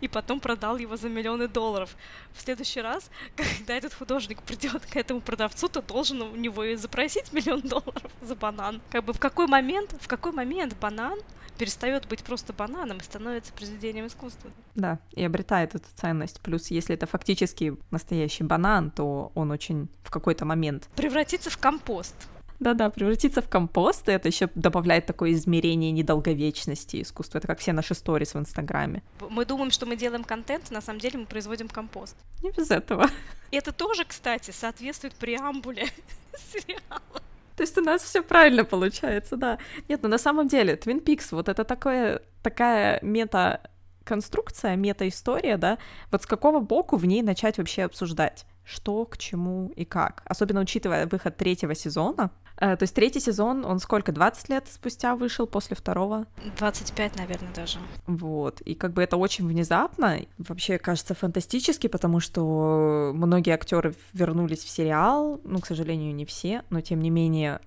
и 0.00 0.08
потом 0.08 0.40
продал 0.40 0.78
его 0.78 0.96
за 0.96 1.08
миллионы 1.08 1.48
долларов. 1.48 1.96
В 2.32 2.40
следующий 2.40 2.80
раз, 2.80 3.10
когда 3.36 3.74
этот 3.74 3.94
художник 3.94 4.42
придет 4.42 4.84
к 4.86 4.96
этому 4.96 5.20
продавцу, 5.20 5.68
то 5.68 5.82
должен 5.82 6.22
у 6.22 6.36
него 6.36 6.64
и 6.64 6.76
запросить 6.76 7.32
миллион 7.32 7.60
долларов 7.62 8.10
за 8.22 8.34
банан. 8.34 8.80
Как 8.90 9.04
бы 9.04 9.12
в 9.12 9.18
какой 9.18 9.46
момент, 9.46 9.94
в 10.00 10.08
какой 10.08 10.32
момент 10.32 10.76
банан 10.80 11.18
перестает 11.58 12.06
быть 12.06 12.22
просто 12.22 12.52
бананом 12.52 12.98
и 12.98 13.02
становится 13.02 13.52
произведением 13.52 14.06
искусства. 14.06 14.50
Да, 14.76 15.00
и 15.10 15.24
обретает 15.24 15.74
эту 15.74 15.86
ценность. 15.96 16.40
Плюс, 16.40 16.70
если 16.70 16.94
это 16.94 17.06
фактически 17.06 17.76
настоящий 17.90 18.44
банан, 18.44 18.92
то 18.92 19.32
он 19.34 19.50
очень 19.50 19.88
в 20.04 20.10
какой-то 20.10 20.44
момент... 20.44 20.88
Превратится 20.94 21.50
в 21.50 21.58
компост. 21.58 22.14
Да-да, 22.60 22.90
превратиться 22.90 23.40
в 23.40 23.48
компост, 23.48 24.08
и 24.08 24.12
это 24.12 24.28
еще 24.28 24.48
добавляет 24.54 25.06
такое 25.06 25.32
измерение 25.32 25.92
недолговечности 25.92 27.02
искусства. 27.02 27.38
Это 27.38 27.46
как 27.46 27.60
все 27.60 27.72
наши 27.72 27.94
сторис 27.94 28.34
в 28.34 28.38
Инстаграме. 28.38 29.02
Мы 29.30 29.44
думаем, 29.44 29.70
что 29.70 29.86
мы 29.86 29.96
делаем 29.96 30.24
контент, 30.24 30.70
на 30.70 30.80
самом 30.80 30.98
деле 30.98 31.20
мы 31.20 31.26
производим 31.26 31.68
компост. 31.68 32.16
Не 32.42 32.50
без 32.50 32.70
этого. 32.70 33.08
И 33.52 33.56
это 33.56 33.72
тоже, 33.72 34.04
кстати, 34.04 34.50
соответствует 34.50 35.14
преамбуле 35.14 35.86
сериала. 36.52 37.22
То 37.56 37.62
есть 37.62 37.78
у 37.78 37.80
нас 37.80 38.02
все 38.02 38.22
правильно 38.22 38.64
получается, 38.64 39.36
да. 39.36 39.58
Нет, 39.88 40.02
ну 40.02 40.08
на 40.08 40.18
самом 40.18 40.48
деле, 40.48 40.74
Twin 40.74 41.02
Peaks, 41.02 41.28
вот 41.30 41.48
это 41.48 41.64
такое, 41.64 42.22
такая 42.42 43.00
мета 43.02 43.60
конструкция, 44.04 44.74
мета-история, 44.76 45.58
да, 45.58 45.78
вот 46.10 46.22
с 46.22 46.26
какого 46.26 46.60
боку 46.60 46.96
в 46.96 47.04
ней 47.04 47.22
начать 47.22 47.58
вообще 47.58 47.84
обсуждать? 47.84 48.46
Что, 48.68 49.04
к 49.06 49.16
чему 49.16 49.72
и 49.76 49.84
как? 49.84 50.22
Особенно 50.26 50.60
учитывая 50.60 51.06
выход 51.06 51.36
третьего 51.36 51.74
сезона, 51.74 52.30
Э, 52.60 52.76
то 52.76 52.82
есть 52.82 52.94
третий 52.94 53.20
сезон, 53.20 53.64
он 53.64 53.78
сколько, 53.78 54.12
20 54.12 54.48
лет 54.48 54.66
спустя 54.68 55.14
вышел 55.14 55.46
после 55.46 55.76
второго? 55.76 56.26
25, 56.58 57.16
наверное, 57.16 57.52
даже. 57.54 57.78
Вот, 58.06 58.60
и 58.62 58.74
как 58.74 58.92
бы 58.92 59.02
это 59.02 59.16
очень 59.16 59.46
внезапно, 59.46 60.18
вообще 60.38 60.78
кажется 60.78 61.14
фантастически, 61.14 61.86
потому 61.86 62.20
что 62.20 63.12
многие 63.14 63.54
актеры 63.54 63.94
вернулись 64.12 64.64
в 64.64 64.68
сериал, 64.68 65.40
ну, 65.44 65.60
к 65.60 65.66
сожалению, 65.66 66.14
не 66.14 66.24
все, 66.24 66.62
но 66.70 66.80
тем 66.80 67.00
не 67.00 67.10
менее 67.10 67.60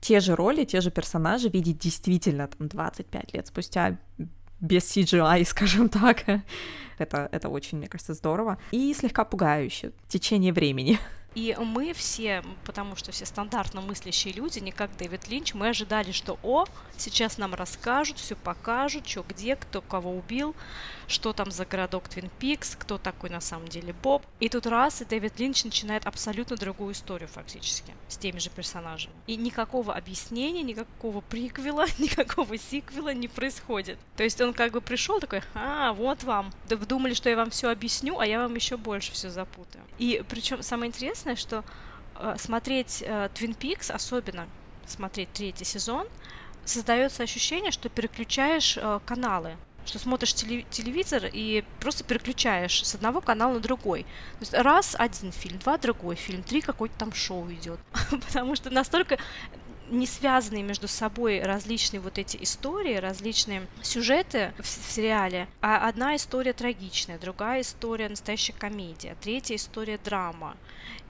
те 0.00 0.20
же 0.20 0.34
роли, 0.34 0.64
те 0.64 0.80
же 0.80 0.90
персонажи 0.90 1.50
видеть 1.50 1.78
действительно 1.78 2.48
там 2.48 2.68
25 2.68 3.34
лет 3.34 3.46
спустя 3.46 3.98
без 4.60 4.84
CGI, 4.84 5.44
скажем 5.48 5.88
так. 5.88 6.24
это, 6.98 7.28
это 7.32 7.48
очень, 7.48 7.78
мне 7.78 7.88
кажется, 7.88 8.14
здорово. 8.14 8.58
И 8.70 8.92
слегка 8.94 9.24
пугающе. 9.24 9.92
Течение 10.08 10.52
времени. 10.52 10.98
И 11.34 11.56
мы 11.60 11.92
все, 11.92 12.42
потому 12.64 12.96
что 12.96 13.12
все 13.12 13.24
стандартно 13.24 13.80
мыслящие 13.80 14.34
люди, 14.34 14.58
не 14.58 14.72
как 14.72 14.90
Дэвид 14.96 15.28
Линч, 15.28 15.54
мы 15.54 15.68
ожидали, 15.68 16.10
что 16.10 16.38
о, 16.42 16.64
сейчас 16.96 17.38
нам 17.38 17.54
расскажут, 17.54 18.18
все 18.18 18.34
покажут, 18.34 19.06
что 19.06 19.24
где, 19.28 19.54
кто 19.54 19.80
кого 19.80 20.10
убил, 20.10 20.56
что 21.10 21.32
там 21.32 21.50
за 21.50 21.64
городок 21.64 22.08
Твин 22.08 22.30
Пикс, 22.38 22.76
кто 22.76 22.98
такой 22.98 23.30
на 23.30 23.40
самом 23.40 23.68
деле 23.68 23.92
Боб. 23.92 24.24
И 24.38 24.48
тут 24.48 24.66
раз, 24.66 25.02
и 25.02 25.04
Дэвид 25.04 25.38
Линч 25.38 25.64
начинает 25.64 26.06
абсолютно 26.06 26.56
другую 26.56 26.92
историю 26.92 27.28
фактически, 27.28 27.94
с 28.08 28.16
теми 28.16 28.38
же 28.38 28.50
персонажами. 28.50 29.14
И 29.26 29.36
никакого 29.36 29.94
объяснения, 29.94 30.62
никакого 30.62 31.20
приквела, 31.20 31.86
никакого 31.98 32.56
сиквела 32.56 33.12
не 33.12 33.28
происходит. 33.28 33.98
То 34.16 34.22
есть 34.22 34.40
он 34.40 34.52
как 34.52 34.72
бы 34.72 34.80
пришел 34.80 35.20
такой, 35.20 35.42
а, 35.54 35.92
вот 35.92 36.22
вам. 36.24 36.52
Вы 36.68 36.86
думали, 36.86 37.14
что 37.14 37.28
я 37.28 37.36
вам 37.36 37.50
все 37.50 37.70
объясню, 37.70 38.18
а 38.18 38.26
я 38.26 38.40
вам 38.40 38.54
еще 38.54 38.76
больше 38.76 39.12
все 39.12 39.30
запутаю. 39.30 39.84
И 39.98 40.22
причем 40.28 40.62
самое 40.62 40.88
интересное, 40.88 41.36
что 41.36 41.64
э, 42.16 42.36
смотреть 42.38 43.02
э, 43.02 43.28
Twin 43.34 43.56
Peaks, 43.56 43.92
особенно 43.92 44.46
смотреть 44.86 45.32
третий 45.32 45.64
сезон, 45.64 46.06
создается 46.64 47.22
ощущение, 47.22 47.70
что 47.70 47.88
переключаешь 47.88 48.76
э, 48.76 49.00
каналы 49.04 49.56
что 49.84 49.98
смотришь 49.98 50.34
телевизор 50.34 51.24
и 51.32 51.64
просто 51.80 52.04
переключаешь 52.04 52.86
с 52.86 52.94
одного 52.94 53.20
канала 53.20 53.54
на 53.54 53.60
другой. 53.60 54.02
То 54.02 54.40
есть 54.40 54.54
раз 54.54 54.94
один 54.98 55.32
фильм, 55.32 55.58
два 55.58 55.78
другой 55.78 56.16
фильм, 56.16 56.42
три 56.42 56.60
какой-то 56.60 56.94
там 56.98 57.12
шоу 57.12 57.50
идет. 57.52 57.80
Потому 58.10 58.54
что 58.56 58.70
настолько 58.70 59.18
не 59.90 60.06
связанные 60.06 60.62
между 60.62 60.88
собой 60.88 61.42
различные 61.42 62.00
вот 62.00 62.18
эти 62.18 62.38
истории, 62.40 62.96
различные 62.96 63.66
сюжеты 63.82 64.52
в, 64.58 64.62
в 64.62 64.92
сериале, 64.92 65.48
а 65.60 65.88
одна 65.88 66.16
история 66.16 66.52
трагичная, 66.52 67.18
другая 67.18 67.62
история 67.62 68.08
настоящая 68.08 68.52
комедия, 68.52 69.16
третья 69.20 69.56
история 69.56 69.98
драма 69.98 70.56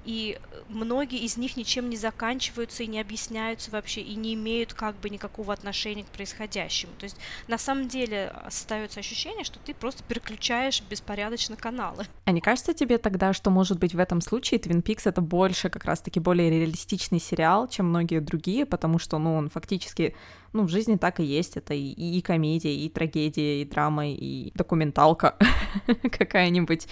и 0.05 0.39
многие 0.69 1.21
из 1.21 1.37
них 1.37 1.57
ничем 1.57 1.89
не 1.91 1.97
заканчиваются 1.97 2.83
и 2.83 2.87
не 2.87 3.01
объясняются 3.01 3.71
вообще, 3.71 4.01
и 4.01 4.15
не 4.15 4.35
имеют 4.35 4.75
как 4.75 4.97
бы 4.97 5.11
никакого 5.11 5.53
отношения 5.53 6.05
к 6.05 6.09
происходящему. 6.09 6.93
То 6.99 7.05
есть 7.05 7.17
на 7.49 7.59
самом 7.59 7.89
деле 7.89 8.33
остается 8.45 9.01
ощущение, 9.01 9.45
что 9.45 9.59
ты 9.59 9.75
просто 9.75 10.03
переключаешь 10.05 10.83
беспорядочно 10.89 11.57
каналы. 11.57 12.07
А 12.25 12.33
не 12.33 12.41
кажется 12.41 12.75
тебе 12.75 12.99
тогда, 12.99 13.33
что 13.33 13.51
может 13.51 13.79
быть 13.79 13.95
в 13.95 13.99
этом 13.99 14.21
случае 14.21 14.61
Twin 14.61 14.83
Peaks 14.83 15.03
это 15.05 15.21
больше 15.21 15.71
как 15.71 15.85
раз-таки 15.85 16.21
более 16.21 16.51
реалистичный 16.51 17.21
сериал, 17.21 17.69
чем 17.69 17.89
многие 17.89 18.21
другие, 18.21 18.67
потому 18.67 18.99
что, 18.99 19.19
ну, 19.19 19.35
он 19.35 19.49
фактически, 19.49 20.15
ну, 20.53 20.65
в 20.65 20.69
жизни 20.69 20.97
так 20.97 21.21
и 21.21 21.25
есть, 21.25 21.57
это 21.57 21.75
и, 21.75 21.91
и 21.91 22.21
комедия, 22.23 22.75
и 22.75 22.89
трагедия, 22.89 23.63
и 23.63 23.65
драма, 23.65 24.09
и 24.09 24.53
документалка 24.55 25.37
какая-нибудь 26.19 26.89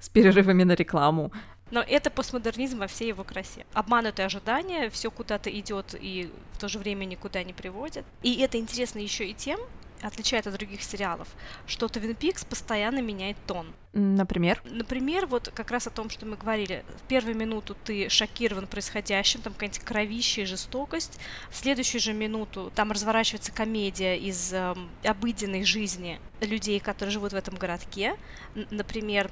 с 0.00 0.08
перерывами 0.08 0.64
на 0.64 0.74
рекламу. 0.74 1.32
Но 1.70 1.80
это 1.80 2.10
постмодернизм 2.10 2.78
во 2.78 2.86
всей 2.86 3.08
его 3.08 3.24
красе. 3.24 3.64
Обманутые 3.72 4.26
ожидания, 4.26 4.90
все 4.90 5.10
куда-то 5.10 5.50
идет 5.50 5.94
и 5.98 6.30
в 6.52 6.58
то 6.58 6.68
же 6.68 6.78
время 6.78 7.04
никуда 7.04 7.42
не 7.42 7.52
приводит. 7.52 8.04
И 8.22 8.40
это 8.40 8.58
интересно 8.58 8.98
еще 8.98 9.26
и 9.26 9.34
тем, 9.34 9.60
отличает 10.02 10.46
от 10.46 10.54
других 10.54 10.82
сериалов, 10.82 11.28
что 11.66 11.86
Twin 11.86 12.16
Peaks 12.16 12.46
постоянно 12.48 13.00
меняет 13.00 13.36
тон. 13.46 13.72
Например? 13.92 14.62
Например, 14.64 15.26
вот 15.26 15.50
как 15.54 15.70
раз 15.70 15.86
о 15.86 15.90
том, 15.90 16.10
что 16.10 16.26
мы 16.26 16.36
говорили. 16.36 16.84
В 17.04 17.08
первую 17.08 17.36
минуту 17.36 17.76
ты 17.84 18.08
шокирован 18.08 18.66
происходящим, 18.66 19.42
там 19.42 19.52
какая-нибудь 19.52 19.80
кровища 19.80 20.42
и 20.42 20.44
жестокость. 20.44 21.18
В 21.50 21.56
следующую 21.56 22.00
же 22.00 22.12
минуту 22.12 22.72
там 22.74 22.92
разворачивается 22.92 23.52
комедия 23.52 24.16
из 24.16 24.52
э, 24.52 24.74
обыденной 25.04 25.64
жизни 25.64 26.20
людей, 26.40 26.78
которые 26.80 27.12
живут 27.12 27.32
в 27.32 27.36
этом 27.36 27.56
городке. 27.56 28.16
Н- 28.54 28.68
например, 28.70 29.30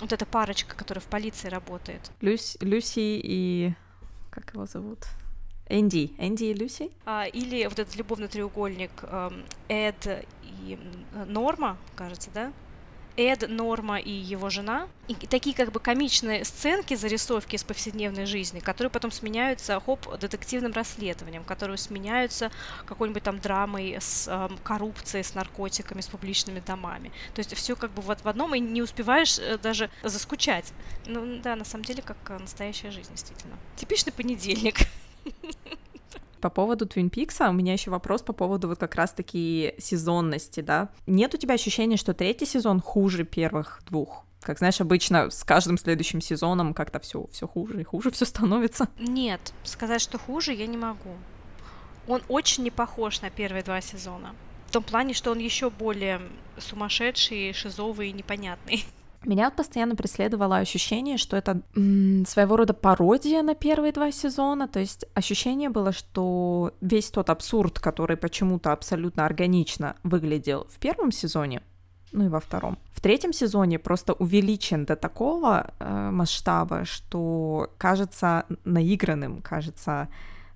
вот 0.00 0.12
эта 0.12 0.26
парочка, 0.26 0.74
которая 0.76 1.02
в 1.02 1.06
полиции 1.06 1.48
работает. 1.48 2.10
Люсь, 2.20 2.56
Люси 2.60 3.20
и... 3.22 3.72
Как 4.30 4.54
его 4.54 4.66
зовут? 4.66 5.06
Энди. 5.68 6.12
Энди 6.18 6.44
и 6.44 6.54
Люси? 6.54 6.90
А, 7.06 7.26
или 7.26 7.64
вот 7.66 7.78
этот 7.78 7.94
любовный 7.96 8.28
треугольник 8.28 8.90
эм, 9.02 9.44
Эд 9.68 10.26
и 10.42 10.78
Норма, 11.26 11.76
кажется, 11.94 12.30
да? 12.34 12.52
Эд, 13.16 13.48
Норма 13.48 13.98
и 13.98 14.10
его 14.10 14.50
жена. 14.50 14.88
И 15.08 15.14
такие 15.14 15.54
как 15.54 15.72
бы 15.72 15.80
комичные 15.80 16.44
сценки, 16.44 16.94
зарисовки 16.94 17.56
из 17.56 17.64
повседневной 17.64 18.26
жизни, 18.26 18.60
которые 18.60 18.90
потом 18.90 19.10
сменяются, 19.10 19.80
хоп, 19.80 20.18
детективным 20.18 20.72
расследованием, 20.72 21.44
которые 21.44 21.78
сменяются 21.78 22.50
какой-нибудь 22.86 23.22
там 23.22 23.40
драмой 23.40 23.96
с 24.00 24.28
эм, 24.28 24.58
коррупцией, 24.58 25.24
с 25.24 25.34
наркотиками, 25.34 26.00
с 26.00 26.06
публичными 26.06 26.60
домами. 26.60 27.10
То 27.34 27.40
есть 27.40 27.54
все 27.54 27.76
как 27.76 27.90
бы 27.90 28.02
вот 28.02 28.22
в 28.22 28.28
одном, 28.28 28.54
и 28.54 28.60
не 28.60 28.82
успеваешь 28.82 29.38
э, 29.38 29.58
даже 29.58 29.90
заскучать. 30.02 30.72
Ну 31.06 31.40
да, 31.42 31.56
на 31.56 31.64
самом 31.64 31.84
деле, 31.84 32.02
как 32.02 32.16
э, 32.28 32.38
настоящая 32.38 32.90
жизнь, 32.90 33.10
действительно. 33.10 33.56
Типичный 33.76 34.12
понедельник. 34.12 34.76
По 36.40 36.50
поводу 36.50 36.86
Twin 36.86 37.10
Peaks 37.10 37.48
у 37.48 37.52
меня 37.52 37.74
еще 37.74 37.90
вопрос 37.90 38.22
по 38.22 38.32
поводу 38.32 38.68
вот 38.68 38.78
как 38.78 38.94
раз-таки 38.94 39.74
сезонности, 39.78 40.60
да. 40.60 40.88
Нет 41.06 41.34
у 41.34 41.36
тебя 41.36 41.54
ощущения, 41.54 41.96
что 41.96 42.14
третий 42.14 42.46
сезон 42.46 42.80
хуже 42.80 43.24
первых 43.24 43.82
двух? 43.86 44.24
Как 44.40 44.58
знаешь, 44.58 44.80
обычно 44.80 45.30
с 45.30 45.44
каждым 45.44 45.76
следующим 45.76 46.20
сезоном 46.22 46.72
как-то 46.72 46.98
все 46.98 47.26
все 47.30 47.46
хуже 47.46 47.80
и 47.80 47.84
хуже 47.84 48.10
все 48.10 48.24
становится. 48.24 48.88
Нет, 48.98 49.52
сказать, 49.64 50.00
что 50.00 50.18
хуже, 50.18 50.54
я 50.54 50.66
не 50.66 50.78
могу. 50.78 51.14
Он 52.08 52.22
очень 52.28 52.64
не 52.64 52.70
похож 52.70 53.20
на 53.20 53.30
первые 53.30 53.62
два 53.62 53.80
сезона. 53.82 54.34
В 54.66 54.72
том 54.72 54.82
плане, 54.82 55.14
что 55.14 55.30
он 55.32 55.38
еще 55.38 55.68
более 55.68 56.20
сумасшедший, 56.58 57.52
шизовый 57.52 58.08
и 58.08 58.12
непонятный. 58.12 58.84
Меня 59.24 59.50
постоянно 59.50 59.96
преследовало 59.96 60.56
ощущение, 60.56 61.18
что 61.18 61.36
это 61.36 61.60
м, 61.76 62.24
своего 62.24 62.56
рода 62.56 62.72
пародия 62.72 63.42
на 63.42 63.54
первые 63.54 63.92
два 63.92 64.10
сезона, 64.12 64.66
то 64.66 64.80
есть 64.80 65.04
ощущение 65.14 65.68
было, 65.68 65.92
что 65.92 66.72
весь 66.80 67.10
тот 67.10 67.28
абсурд, 67.28 67.78
который 67.80 68.16
почему-то 68.16 68.72
абсолютно 68.72 69.26
органично 69.26 69.96
выглядел 70.04 70.66
в 70.70 70.78
первом 70.78 71.12
сезоне, 71.12 71.62
ну 72.12 72.26
и 72.26 72.28
во 72.28 72.40
втором. 72.40 72.78
В 72.92 73.02
третьем 73.02 73.34
сезоне 73.34 73.78
просто 73.78 74.14
увеличен 74.14 74.86
до 74.86 74.96
такого 74.96 75.74
э, 75.78 76.10
масштаба, 76.10 76.86
что 76.86 77.70
кажется 77.76 78.46
наигранным, 78.64 79.42
кажется 79.42 80.08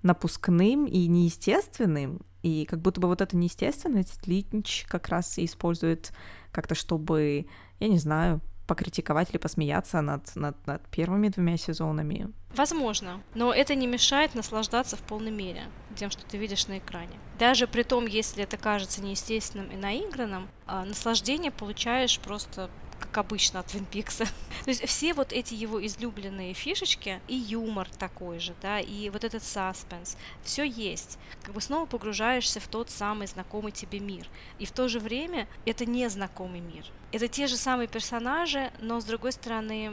напускным 0.02 0.86
и 0.86 1.06
неестественным, 1.06 2.22
и 2.42 2.64
как 2.64 2.80
будто 2.80 3.00
бы 3.00 3.08
вот 3.08 3.20
эта 3.20 3.36
неестественность 3.36 4.26
Линч 4.26 4.84
как 4.88 5.08
раз 5.08 5.36
и 5.36 5.44
использует 5.44 6.12
как-то, 6.50 6.74
чтобы, 6.74 7.46
я 7.78 7.88
не 7.88 7.98
знаю, 7.98 8.40
покритиковать 8.66 9.30
или 9.30 9.38
посмеяться 9.38 10.00
над, 10.00 10.34
над, 10.36 10.66
над 10.66 10.86
первыми 10.88 11.28
двумя 11.28 11.56
сезонами. 11.56 12.32
Возможно, 12.54 13.20
но 13.34 13.52
это 13.52 13.74
не 13.74 13.86
мешает 13.86 14.34
наслаждаться 14.34 14.96
в 14.96 15.00
полной 15.00 15.32
мере. 15.32 15.64
тем, 15.96 16.10
что 16.10 16.24
ты 16.24 16.36
видишь 16.38 16.66
на 16.66 16.78
экране. 16.78 17.18
Даже 17.38 17.66
при 17.66 17.82
том, 17.82 18.06
если 18.06 18.44
это 18.44 18.56
кажется 18.56 19.02
неестественным 19.02 19.70
и 19.70 19.76
наигранным, 19.76 20.48
а, 20.66 20.84
наслаждение 20.84 21.50
получаешь 21.50 22.18
просто 22.18 22.70
как 22.98 23.18
обычно 23.18 23.60
от 23.60 23.66
Твин 23.66 23.84
Пикса. 23.84 24.24
То 24.64 24.70
есть 24.70 24.84
все 24.86 25.14
вот 25.14 25.32
эти 25.32 25.54
его 25.54 25.84
излюбленные 25.84 26.54
фишечки 26.54 27.20
и 27.28 27.34
юмор 27.34 27.88
такой 27.98 28.38
же, 28.38 28.54
да, 28.62 28.80
и 28.80 29.10
вот 29.10 29.24
этот 29.24 29.42
саспенс, 29.42 30.16
все 30.42 30.64
есть. 30.64 31.18
Как 31.42 31.54
бы 31.54 31.60
снова 31.60 31.86
погружаешься 31.86 32.60
в 32.60 32.68
тот 32.68 32.90
самый 32.90 33.26
знакомый 33.26 33.72
тебе 33.72 34.00
мир. 34.00 34.26
И 34.58 34.66
в 34.66 34.72
то 34.72 34.88
же 34.88 35.00
время 35.00 35.48
это 35.66 35.86
незнакомый 35.86 36.60
мир. 36.60 36.84
Это 37.12 37.28
те 37.28 37.46
же 37.46 37.56
самые 37.56 37.88
персонажи, 37.88 38.72
но 38.80 39.00
с 39.00 39.04
другой 39.04 39.32
стороны 39.32 39.92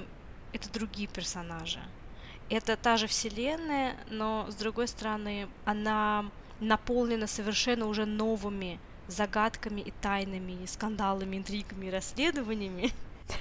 это 0.54 0.72
другие 0.72 1.08
персонажи. 1.08 1.80
Это 2.50 2.76
та 2.76 2.98
же 2.98 3.08
вселенная, 3.08 3.96
но 4.10 4.46
с 4.50 4.56
другой 4.56 4.88
стороны 4.88 5.48
она 5.64 6.26
наполнена 6.60 7.28
совершенно 7.28 7.88
уже 7.88 8.06
новыми 8.06 8.80
загадками 9.12 9.82
и 9.82 9.92
тайнами, 10.02 10.64
и 10.64 10.68
скандалами, 10.68 11.38
интригами, 11.38 11.88
и 11.88 11.92
расследованиями. 11.92 12.92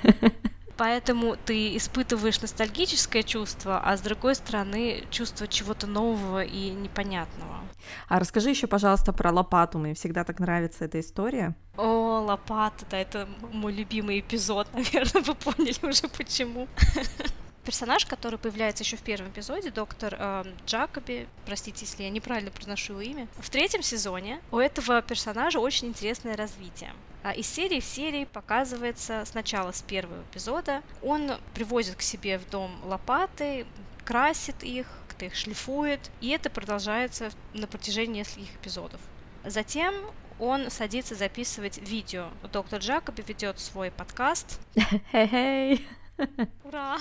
Поэтому 0.77 1.37
ты 1.37 1.77
испытываешь 1.77 2.41
ностальгическое 2.41 3.23
чувство, 3.23 3.81
а 3.85 3.97
с 3.99 4.01
другой 4.01 4.35
стороны 4.35 5.05
чувство 5.11 5.47
чего-то 5.47 5.87
нового 5.87 6.43
и 6.43 6.71
непонятного. 6.71 7.61
А 8.09 8.19
расскажи 8.19 8.49
еще, 8.49 8.67
пожалуйста, 8.67 9.13
про 9.13 9.31
лопату. 9.31 9.79
Мне 9.79 9.93
всегда 9.93 10.25
так 10.25 10.41
нравится 10.41 10.87
эта 10.87 10.99
история. 11.01 11.55
О, 11.77 12.21
лопата, 12.21 12.87
да, 12.91 12.99
это 12.99 13.29
мой 13.53 13.75
любимый 13.75 14.21
эпизод, 14.21 14.69
наверное, 14.73 15.23
вы 15.23 15.35
поняли 15.35 15.87
уже 15.87 16.09
почему 16.09 16.67
персонаж, 17.65 18.07
который 18.07 18.39
появляется 18.39 18.85
еще 18.85 18.97
в 18.97 19.03
первом 19.03 19.31
эпизоде, 19.31 19.71
доктор 19.71 20.17
э, 20.19 20.45
Джакоби, 20.67 21.29
простите, 21.47 21.85
если 21.85 22.03
я 22.03 22.11
неправильно 22.11 22.51
произношу 22.51 22.95
его 22.95 23.03
имя. 23.03 23.29
В 23.39 23.51
третьем 23.51 23.83
сезоне 23.83 24.41
у 24.51 24.59
этого 24.59 25.03
персонажа 25.03 25.61
очень 25.61 25.89
интересное 25.89 26.37
развитие. 26.37 26.93
А 27.23 27.33
из 27.33 27.47
серии 27.47 27.81
в 27.81 27.85
серии 27.85 28.25
показывается 28.25 29.25
сначала 29.27 29.73
с 29.73 29.83
первого 29.83 30.23
эпизода. 30.31 30.83
Он 31.03 31.33
привозит 31.55 31.97
к 31.97 32.03
себе 32.03 32.39
в 32.39 32.49
дом 32.49 32.71
лопаты, 32.85 33.67
красит 34.05 34.63
их, 34.63 34.87
как-то 35.09 35.27
их 35.27 35.35
шлифует, 35.35 36.11
и 36.21 36.31
это 36.31 36.49
продолжается 36.49 37.31
на 37.53 37.67
протяжении 37.67 38.21
нескольких 38.21 38.55
эпизодов. 38.57 39.01
Затем 39.45 39.95
он 40.39 40.71
садится 40.71 41.15
записывать 41.15 41.79
видео. 41.79 42.29
Доктор 42.51 42.81
Джакоби 42.81 43.23
ведет 43.27 43.61
свой 43.61 43.91
подкаст. 43.91 44.59
Hey, 45.13 45.81
Ура! 46.65 46.99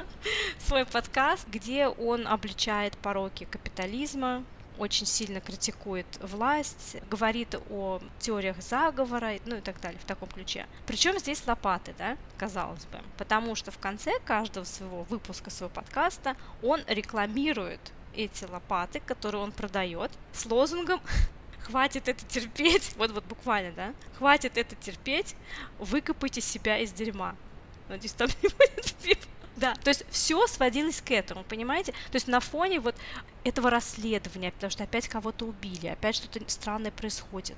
Свой 0.58 0.86
подкаст, 0.86 1.46
где 1.48 1.88
он 1.88 2.26
обличает 2.26 2.96
пороки 2.96 3.44
капитализма, 3.44 4.44
очень 4.78 5.06
сильно 5.06 5.40
критикует 5.40 6.06
власть, 6.20 6.96
говорит 7.10 7.54
о 7.70 8.00
теориях 8.18 8.60
заговора, 8.60 9.34
ну 9.44 9.56
и 9.56 9.60
так 9.60 9.80
далее, 9.80 10.00
в 10.00 10.04
таком 10.04 10.28
ключе. 10.28 10.66
Причем 10.86 11.18
здесь 11.18 11.46
лопаты, 11.46 11.94
да, 11.98 12.16
казалось 12.38 12.86
бы, 12.86 12.98
потому 13.18 13.54
что 13.54 13.70
в 13.70 13.78
конце 13.78 14.18
каждого 14.24 14.64
своего 14.64 15.02
выпуска 15.04 15.50
своего 15.50 15.72
подкаста 15.72 16.36
он 16.62 16.80
рекламирует 16.86 17.80
эти 18.14 18.44
лопаты, 18.44 19.00
которые 19.00 19.42
он 19.42 19.52
продает, 19.52 20.10
с 20.32 20.46
лозунгом 20.46 21.00
хватит 21.60 22.08
это 22.08 22.24
терпеть, 22.26 22.94
вот 22.96 23.10
вот 23.12 23.24
буквально, 23.24 23.72
да, 23.72 23.94
хватит 24.18 24.56
это 24.56 24.74
терпеть, 24.76 25.36
выкопайте 25.78 26.40
себя 26.40 26.78
из 26.78 26.92
дерьма. 26.92 27.36
Надеюсь, 27.88 28.12
там 28.12 28.28
не 28.42 28.48
будет 28.48 28.94
пива. 29.02 29.20
Да, 29.56 29.74
то 29.74 29.88
есть 29.88 30.04
все 30.10 30.46
сводилось 30.48 31.00
к 31.00 31.12
этому, 31.12 31.44
понимаете? 31.44 31.92
То 31.92 32.16
есть 32.16 32.26
на 32.26 32.40
фоне 32.40 32.80
вот 32.80 32.96
этого 33.44 33.70
расследования, 33.70 34.50
потому 34.50 34.70
что 34.70 34.82
опять 34.82 35.06
кого-то 35.06 35.44
убили, 35.44 35.86
опять 35.86 36.16
что-то 36.16 36.40
странное 36.48 36.90
происходит. 36.90 37.56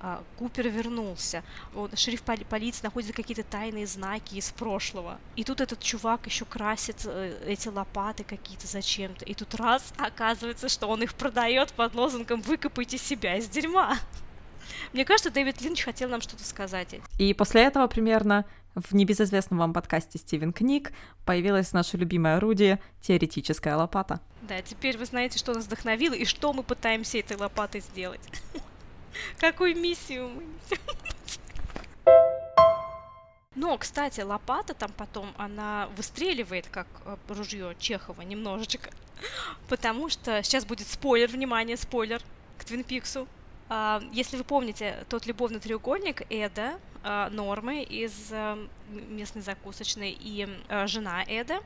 А, 0.00 0.24
Купер 0.38 0.68
вернулся, 0.68 1.44
вот, 1.72 1.96
шериф 1.96 2.22
поли- 2.22 2.44
полиции 2.44 2.82
находит 2.82 3.14
какие-то 3.14 3.44
тайные 3.44 3.86
знаки 3.86 4.34
из 4.34 4.50
прошлого. 4.50 5.20
И 5.36 5.44
тут 5.44 5.60
этот 5.60 5.80
чувак 5.80 6.26
еще 6.26 6.44
красит 6.44 7.02
э, 7.04 7.38
эти 7.46 7.68
лопаты 7.68 8.24
какие-то 8.24 8.66
зачем-то. 8.66 9.24
И 9.24 9.34
тут 9.34 9.54
раз 9.54 9.92
оказывается, 9.98 10.68
что 10.68 10.88
он 10.88 11.02
их 11.04 11.14
продает 11.14 11.72
под 11.74 11.94
лозунгом 11.94 12.42
«Выкопайте 12.42 12.98
себя 12.98 13.36
из 13.36 13.48
дерьма». 13.48 13.98
Мне 14.92 15.04
кажется, 15.04 15.30
Дэвид 15.30 15.60
Линч 15.60 15.84
хотел 15.84 16.08
нам 16.08 16.20
что-то 16.20 16.44
сказать. 16.44 16.96
И 17.18 17.34
после 17.34 17.62
этого 17.62 17.86
примерно 17.86 18.44
в 18.76 18.92
небезызвестном 18.94 19.58
вам 19.58 19.72
подкасте 19.72 20.18
Стивен 20.18 20.52
Книг 20.52 20.92
появилось 21.24 21.72
наше 21.72 21.96
любимое 21.96 22.36
орудие— 22.36 22.78
теоретическая 23.00 23.74
лопата. 23.74 24.20
Да, 24.42 24.60
теперь 24.60 24.98
вы 24.98 25.06
знаете, 25.06 25.38
что 25.38 25.54
нас 25.54 25.64
вдохновило 25.64 26.14
и 26.14 26.26
что 26.26 26.52
мы 26.52 26.62
пытаемся 26.62 27.18
этой 27.18 27.36
лопатой 27.38 27.80
сделать. 27.80 28.20
Какую 29.38 29.76
миссию 29.76 30.28
мы 30.28 30.44
несем. 30.44 30.78
Но, 33.54 33.78
кстати, 33.78 34.20
лопата 34.20 34.74
там 34.74 34.92
потом, 34.94 35.32
она 35.38 35.88
выстреливает, 35.96 36.68
как 36.68 36.86
э, 37.06 37.16
ружье 37.28 37.74
Чехова, 37.78 38.20
немножечко. 38.20 38.90
Потому 39.70 40.10
что 40.10 40.42
сейчас 40.42 40.66
будет 40.66 40.86
спойлер, 40.86 41.28
внимание, 41.28 41.78
спойлер 41.78 42.20
к 42.58 42.64
Твин 42.66 42.84
Пиксу. 42.84 43.26
А, 43.68 44.02
если 44.12 44.36
вы 44.36 44.44
помните 44.44 45.04
тот 45.08 45.26
любовный 45.26 45.60
треугольник 45.60 46.22
Эда, 46.30 46.78
а, 47.02 47.30
Нормы 47.30 47.82
из 47.82 48.28
а, 48.30 48.58
местной 48.88 49.42
закусочной 49.42 50.16
и 50.18 50.48
жена 50.86 51.24
Эда, 51.26 51.60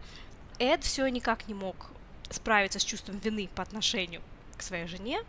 Эд 0.59 0.85
все 0.85 1.07
никак 1.09 1.47
не 1.49 1.55
мог 1.55 1.91
справиться 2.31 2.79
с 2.79 2.85
чувством 2.85 3.19
вины 3.19 3.49
по 3.55 3.63
отношению 3.63 4.23
к 4.57 4.63
своей 4.63 4.87
жене 4.87 5.23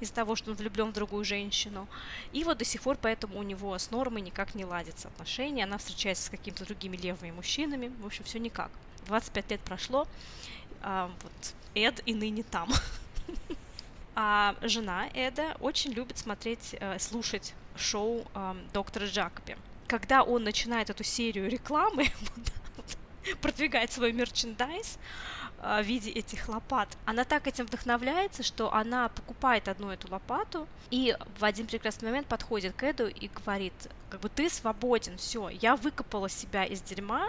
из-за 0.00 0.14
того, 0.14 0.34
что 0.34 0.50
он 0.50 0.56
влюблен 0.56 0.90
в 0.90 0.94
другую 0.94 1.24
женщину. 1.24 1.86
И 2.32 2.42
вот 2.42 2.58
до 2.58 2.64
сих 2.64 2.82
пор 2.82 2.96
поэтому 3.00 3.38
у 3.38 3.42
него 3.42 3.78
с 3.78 3.90
Нормой 3.90 4.22
никак 4.22 4.54
не 4.54 4.64
ладятся 4.64 5.08
отношения. 5.08 5.64
Она 5.64 5.76
встречается 5.76 6.24
с 6.24 6.30
какими-то 6.30 6.64
другими 6.64 6.96
левыми 6.96 7.30
мужчинами. 7.30 7.92
В 8.00 8.06
общем, 8.06 8.24
все 8.24 8.38
никак. 8.38 8.70
25 9.06 9.50
лет 9.50 9.60
прошло. 9.60 10.08
А, 10.82 11.10
вот 11.22 11.54
Эд 11.74 12.02
и 12.06 12.14
ныне 12.14 12.42
там. 12.42 12.70
А 14.20 14.56
жена 14.62 15.06
Эда 15.14 15.56
очень 15.60 15.92
любит 15.92 16.18
смотреть, 16.18 16.74
э, 16.80 16.98
слушать 16.98 17.54
шоу 17.76 18.26
доктора 18.72 19.06
Джакоби. 19.06 19.56
Когда 19.86 20.24
он 20.24 20.42
начинает 20.42 20.90
эту 20.90 21.04
серию 21.04 21.48
рекламы, 21.48 22.06
продвигает 23.40 23.92
свой 23.92 24.12
мерчендайз 24.12 24.98
э, 25.60 25.82
в 25.82 25.86
виде 25.86 26.10
этих 26.10 26.48
лопат, 26.48 26.96
она 27.04 27.24
так 27.24 27.46
этим 27.46 27.66
вдохновляется, 27.66 28.42
что 28.42 28.72
она 28.72 29.08
покупает 29.08 29.68
одну 29.68 29.90
эту 29.90 30.10
лопату 30.10 30.66
и 30.90 31.16
в 31.38 31.44
один 31.44 31.66
прекрасный 31.66 32.06
момент 32.06 32.26
подходит 32.26 32.74
к 32.74 32.82
Эду 32.82 33.06
и 33.08 33.28
говорит, 33.28 33.74
как 34.10 34.20
бы 34.20 34.28
ты 34.28 34.48
свободен, 34.48 35.16
все, 35.18 35.48
я 35.48 35.76
выкопала 35.76 36.28
себя 36.28 36.64
из 36.64 36.80
дерьма, 36.82 37.28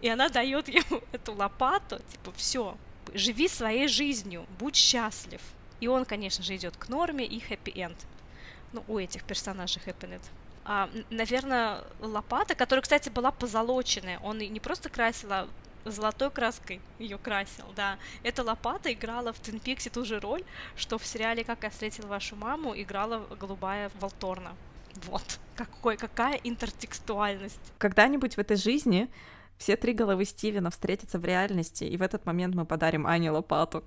и 0.00 0.08
она 0.08 0.28
дает 0.28 0.68
ему 0.80 1.02
эту 1.12 1.34
лопату, 1.34 2.00
типа, 2.10 2.32
все, 2.36 2.76
живи 3.14 3.48
своей 3.48 3.88
жизнью, 3.88 4.46
будь 4.58 4.76
счастлив. 4.76 5.40
И 5.80 5.88
он, 5.88 6.04
конечно 6.04 6.42
же, 6.44 6.56
идет 6.56 6.76
к 6.76 6.88
норме 6.88 7.26
и 7.26 7.40
хэппи-энд. 7.40 7.96
Ну, 8.72 8.84
у 8.88 8.98
этих 8.98 9.24
персонажей 9.24 9.82
хэппи-энд. 9.82 10.22
А, 10.64 10.90
наверное, 11.10 11.84
лопата, 12.00 12.54
которая, 12.54 12.82
кстати, 12.82 13.08
была 13.08 13.30
позолоченная. 13.30 14.18
Он 14.20 14.38
не 14.38 14.60
просто 14.60 14.88
красил, 14.88 15.32
а 15.32 15.48
золотой 15.84 16.30
краской 16.30 16.80
ее 16.98 17.18
красил, 17.18 17.66
да. 17.76 17.98
Эта 18.22 18.42
лопата 18.42 18.92
играла 18.92 19.32
в 19.32 19.38
Твин 19.38 19.60
Пиксе 19.60 19.90
ту 19.90 20.04
же 20.04 20.18
роль, 20.20 20.42
что 20.76 20.98
в 20.98 21.06
сериале 21.06 21.44
«Как 21.44 21.62
я 21.62 21.70
встретил 21.70 22.06
вашу 22.06 22.36
маму» 22.36 22.74
играла 22.76 23.26
голубая 23.38 23.90
Волторна. 24.00 24.56
Вот, 25.04 25.38
какой, 25.54 25.96
какая 25.96 26.40
интертекстуальность. 26.42 27.60
Когда-нибудь 27.78 28.36
в 28.36 28.38
этой 28.38 28.56
жизни 28.56 29.08
все 29.58 29.76
три 29.76 29.92
головы 29.92 30.24
Стивена 30.24 30.70
встретятся 30.70 31.18
в 31.18 31.24
реальности, 31.24 31.84
и 31.84 31.96
в 31.96 32.02
этот 32.02 32.26
момент 32.26 32.54
мы 32.54 32.64
подарим 32.64 33.06
Ане 33.06 33.30
лопату. 33.30 33.84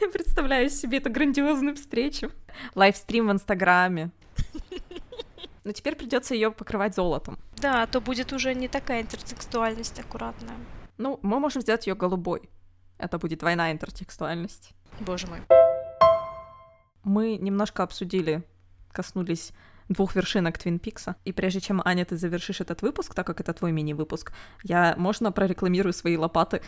Я 0.00 0.08
представляю 0.10 0.70
себе 0.70 0.98
эту 0.98 1.10
грандиозную 1.10 1.76
встречу. 1.76 2.30
Лайвстрим 2.74 3.28
в 3.28 3.32
Инстаграме. 3.32 4.10
Но 5.64 5.72
теперь 5.72 5.94
придется 5.94 6.34
ее 6.34 6.50
покрывать 6.50 6.94
золотом. 6.94 7.38
Да, 7.56 7.86
то 7.86 8.00
будет 8.00 8.32
уже 8.32 8.54
не 8.54 8.68
такая 8.68 9.02
интертекстуальность 9.02 9.98
аккуратная. 10.00 10.56
Ну, 10.98 11.18
мы 11.22 11.38
можем 11.38 11.62
сделать 11.62 11.86
ее 11.86 11.94
голубой. 11.94 12.50
Это 12.98 13.18
будет 13.18 13.38
двойная 13.38 13.72
интертекстуальность. 13.72 14.72
Боже 15.00 15.26
мой. 15.26 15.40
Мы 17.04 17.36
немножко 17.36 17.82
обсудили, 17.82 18.42
коснулись 18.92 19.52
двух 19.88 20.14
вершинок 20.14 20.58
Твин 20.58 20.78
Пикса. 20.78 21.16
И 21.24 21.32
прежде 21.32 21.60
чем, 21.60 21.82
Аня, 21.84 22.04
ты 22.04 22.16
завершишь 22.16 22.60
этот 22.60 22.82
выпуск, 22.82 23.14
так 23.14 23.26
как 23.26 23.40
это 23.40 23.52
твой 23.52 23.72
мини-выпуск, 23.72 24.32
я, 24.62 24.94
можно, 24.96 25.32
прорекламирую 25.32 25.92
свои 25.92 26.16
лопаты? 26.16 26.62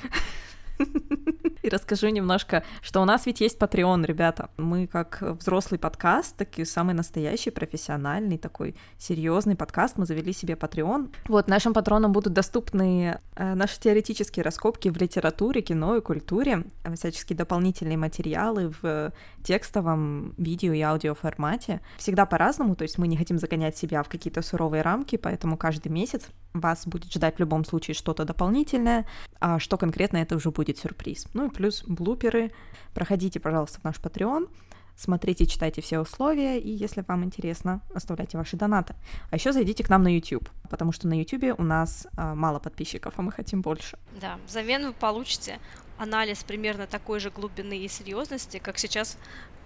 И 1.65 1.69
расскажу 1.69 2.09
немножко, 2.09 2.63
что 2.83 3.01
у 3.01 3.05
нас 3.05 3.27
ведь 3.27 3.41
есть 3.41 3.59
Patreon, 3.59 4.05
ребята. 4.05 4.51
Мы 4.59 4.87
как 4.87 5.23
взрослый 5.23 5.79
подкаст, 5.79 6.37
такой 6.37 6.67
самый 6.67 6.95
настоящий, 6.95 7.51
профессиональный, 7.51 8.37
такой 8.37 8.77
серьезный 8.99 9.57
подкаст. 9.57 9.97
Мы 9.97 10.05
завели 10.05 10.33
себе 10.33 10.55
Patreon. 10.55 11.15
Вот, 11.29 11.49
нашим 11.49 11.73
патронам 11.73 12.13
будут 12.13 12.35
доступны 12.35 13.19
э, 13.37 13.55
наши 13.55 13.81
теоретические 13.81 14.45
раскопки 14.45 14.89
в 14.91 14.97
литературе, 14.97 15.63
кино 15.63 15.97
и 15.97 16.01
культуре, 16.01 16.65
всяческие 16.95 17.37
дополнительные 17.37 17.97
материалы 17.97 18.73
в 18.83 19.13
текстовом, 19.43 20.35
видео 20.37 20.73
и 20.73 20.81
аудио 20.81 21.15
формате. 21.15 21.81
Всегда 21.97 22.27
по-разному, 22.27 22.77
то 22.77 22.83
есть 22.83 22.99
мы 22.99 23.09
не 23.09 23.17
хотим 23.17 23.39
загонять 23.39 23.77
себя 23.77 24.03
в 24.03 24.09
какие-то 24.09 24.43
суровые 24.43 24.83
рамки, 24.83 25.17
поэтому 25.17 25.57
каждый 25.57 25.89
месяц 25.89 26.29
вас 26.55 26.87
будет 26.87 27.13
ждать 27.13 27.37
в 27.37 27.41
любом 27.41 27.65
случае 27.65 27.95
что-то 27.95 28.25
дополнительное, 28.25 29.07
а 29.41 29.59
что 29.59 29.77
конкретно 29.77 30.19
это 30.19 30.37
уже 30.37 30.51
будет 30.51 30.64
сюрприз. 30.73 31.27
Ну 31.35 31.47
и 31.47 31.51
плюс 31.51 31.85
блуперы. 31.85 32.53
Проходите, 32.95 33.41
пожалуйста, 33.41 33.81
в 33.81 33.85
наш 33.85 33.97
Patreon, 33.97 34.49
смотрите, 34.97 35.47
читайте 35.47 35.83
все 35.83 35.99
условия, 35.99 36.59
и 36.59 36.71
если 36.71 37.05
вам 37.07 37.25
интересно, 37.25 37.81
оставляйте 37.95 38.39
ваши 38.39 38.57
донаты. 38.57 38.95
А 39.31 39.37
еще 39.37 39.53
зайдите 39.53 39.85
к 39.85 39.89
нам 39.89 40.03
на 40.03 40.15
YouTube, 40.15 40.49
потому 40.71 40.93
что 40.93 41.09
на 41.09 41.19
YouTube 41.19 41.59
у 41.59 41.63
нас 41.63 42.07
а, 42.17 42.35
мало 42.35 42.59
подписчиков, 42.59 43.15
а 43.17 43.23
мы 43.23 43.33
хотим 43.33 43.63
больше. 43.63 43.99
Да, 44.21 44.39
взамен 44.47 44.87
вы 44.87 44.93
получите 44.93 45.59
анализ 45.99 46.45
примерно 46.45 46.87
такой 46.87 47.21
же 47.21 47.31
глубины 47.31 47.79
и 47.79 47.89
серьезности, 47.89 48.59
как 48.59 48.79
сейчас 48.79 49.19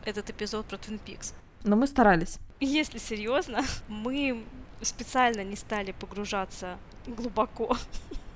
этот 0.05 0.31
эпизод 0.31 0.67
про 0.67 0.77
Twin 0.77 1.01
Peaks. 1.05 1.35
Но 1.65 1.77
мы 1.77 1.87
старались. 1.87 2.39
Если 2.61 2.99
серьезно, 2.99 3.63
мы 3.89 4.45
специально 4.83 5.43
не 5.43 5.57
стали 5.57 5.93
погружаться 5.93 6.79
глубоко 7.07 7.77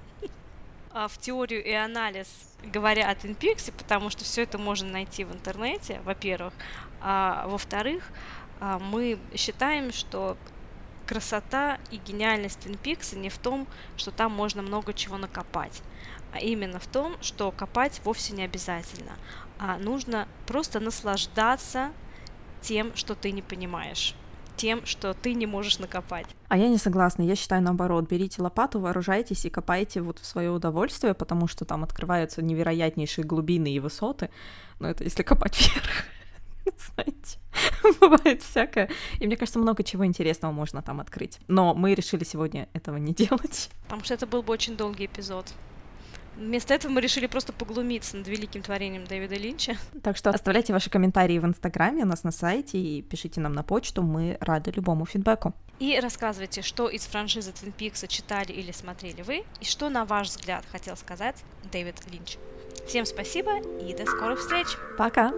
в 0.95 1.19
теорию 1.19 1.65
и 1.65 1.73
анализ, 1.73 2.29
говоря 2.63 3.09
о 3.09 3.15
Twin 3.15 3.37
Peaks, 3.37 3.73
потому 3.77 4.11
что 4.11 4.25
все 4.25 4.43
это 4.43 4.59
можно 4.59 4.91
найти 4.91 5.25
в 5.25 5.33
интернете, 5.33 6.01
во-первых. 6.05 6.55
А 7.01 7.47
во-вторых, 7.49 8.05
а, 8.61 8.79
мы 8.79 9.19
считаем, 9.35 9.93
что 9.93 10.37
красота 11.07 11.79
и 11.91 11.97
гениальность 11.97 12.65
Twin 12.65 12.81
Peaks 12.81 13.17
не 13.17 13.29
в 13.29 13.39
том, 13.39 13.67
что 13.97 14.11
там 14.11 14.33
можно 14.33 14.63
много 14.63 14.93
чего 14.93 15.19
накопать, 15.19 15.83
а 16.33 16.39
именно 16.39 16.79
в 16.79 16.87
том, 16.87 17.21
что 17.23 17.51
копать 17.51 18.01
вовсе 18.05 18.35
не 18.35 18.45
обязательно, 18.45 19.13
а 19.59 19.79
нужно 19.79 20.29
просто 20.47 20.81
наслаждаться 20.81 21.93
тем, 22.61 22.95
что 22.95 23.15
ты 23.15 23.33
не 23.33 23.43
понимаешь 23.43 24.15
тем, 24.57 24.85
что 24.87 25.15
ты 25.15 25.35
не 25.35 25.47
можешь 25.47 25.79
накопать. 25.79 26.27
А 26.49 26.57
я 26.57 26.69
не 26.69 26.79
согласна. 26.79 27.23
Я 27.23 27.37
считаю 27.37 27.63
наоборот. 27.63 28.09
Берите 28.09 28.43
лопату, 28.43 28.81
вооружайтесь 28.81 29.45
и 29.45 29.51
копайте 29.51 30.01
вот 30.01 30.19
в 30.19 30.27
свое 30.27 30.51
удовольствие, 30.51 31.15
потому 31.15 31.49
что 31.49 31.65
там 31.65 31.85
открываются 31.85 32.43
невероятнейшие 32.43 33.25
глубины 33.25 33.73
и 33.73 33.81
высоты. 33.81 34.31
Но 34.79 34.89
это 34.89 35.05
если 35.05 35.23
копать 35.23 35.59
вверх. 35.61 36.05
Знаете, 36.95 37.39
бывает 38.01 38.43
всякое. 38.43 38.89
И 39.19 39.27
мне 39.27 39.37
кажется, 39.37 39.59
много 39.59 39.83
чего 39.83 40.07
интересного 40.07 40.53
можно 40.53 40.83
там 40.83 41.01
открыть. 41.01 41.41
Но 41.49 41.75
мы 41.75 41.95
решили 41.95 42.25
сегодня 42.25 42.69
этого 42.73 42.97
не 42.97 43.13
делать. 43.15 43.71
Потому 43.85 44.05
что 44.05 44.15
это 44.15 44.27
был 44.27 44.43
бы 44.43 44.53
очень 44.53 44.77
долгий 44.77 45.07
эпизод. 45.07 45.53
Вместо 46.37 46.75
этого 46.75 46.93
мы 46.93 47.01
решили 47.01 47.27
просто 47.27 47.53
поглумиться 47.53 48.17
над 48.17 48.27
великим 48.27 48.63
творением 48.63 49.05
Дэвида 49.05 49.37
Линча. 49.37 49.77
Так 50.03 50.17
что 50.17 50.31
оставляйте 50.31 50.73
ваши 50.73 50.91
комментарии 50.91 51.39
в 51.39 51.45
Инстаграме, 51.45 52.03
у 52.03 52.07
нас 52.07 52.25
на 52.25 52.31
сайте, 52.31 52.79
и 52.79 53.03
пишите 53.03 53.41
нам 53.41 53.53
на 53.53 53.63
почту, 53.63 54.03
мы 54.03 54.37
рады 54.41 54.71
любому 54.71 55.07
фидбэку. 55.07 55.55
И 55.79 55.99
рассказывайте, 56.01 56.63
что 56.63 56.89
из 56.89 57.03
франшизы 57.03 57.51
Twin 57.51 57.73
Peaks 57.77 58.07
читали 58.07 58.53
или 58.53 58.73
смотрели 58.73 59.23
вы, 59.23 59.45
и 59.61 59.65
что, 59.65 59.89
на 59.89 60.05
ваш 60.05 60.29
взгляд, 60.29 60.65
хотел 60.71 60.97
сказать 60.97 61.37
Дэвид 61.71 61.97
Линч. 62.11 62.37
Всем 62.87 63.05
спасибо 63.05 63.59
и 63.81 63.95
до 63.95 64.07
скорых 64.07 64.41
встреч! 64.41 64.67
Пока! 64.97 65.33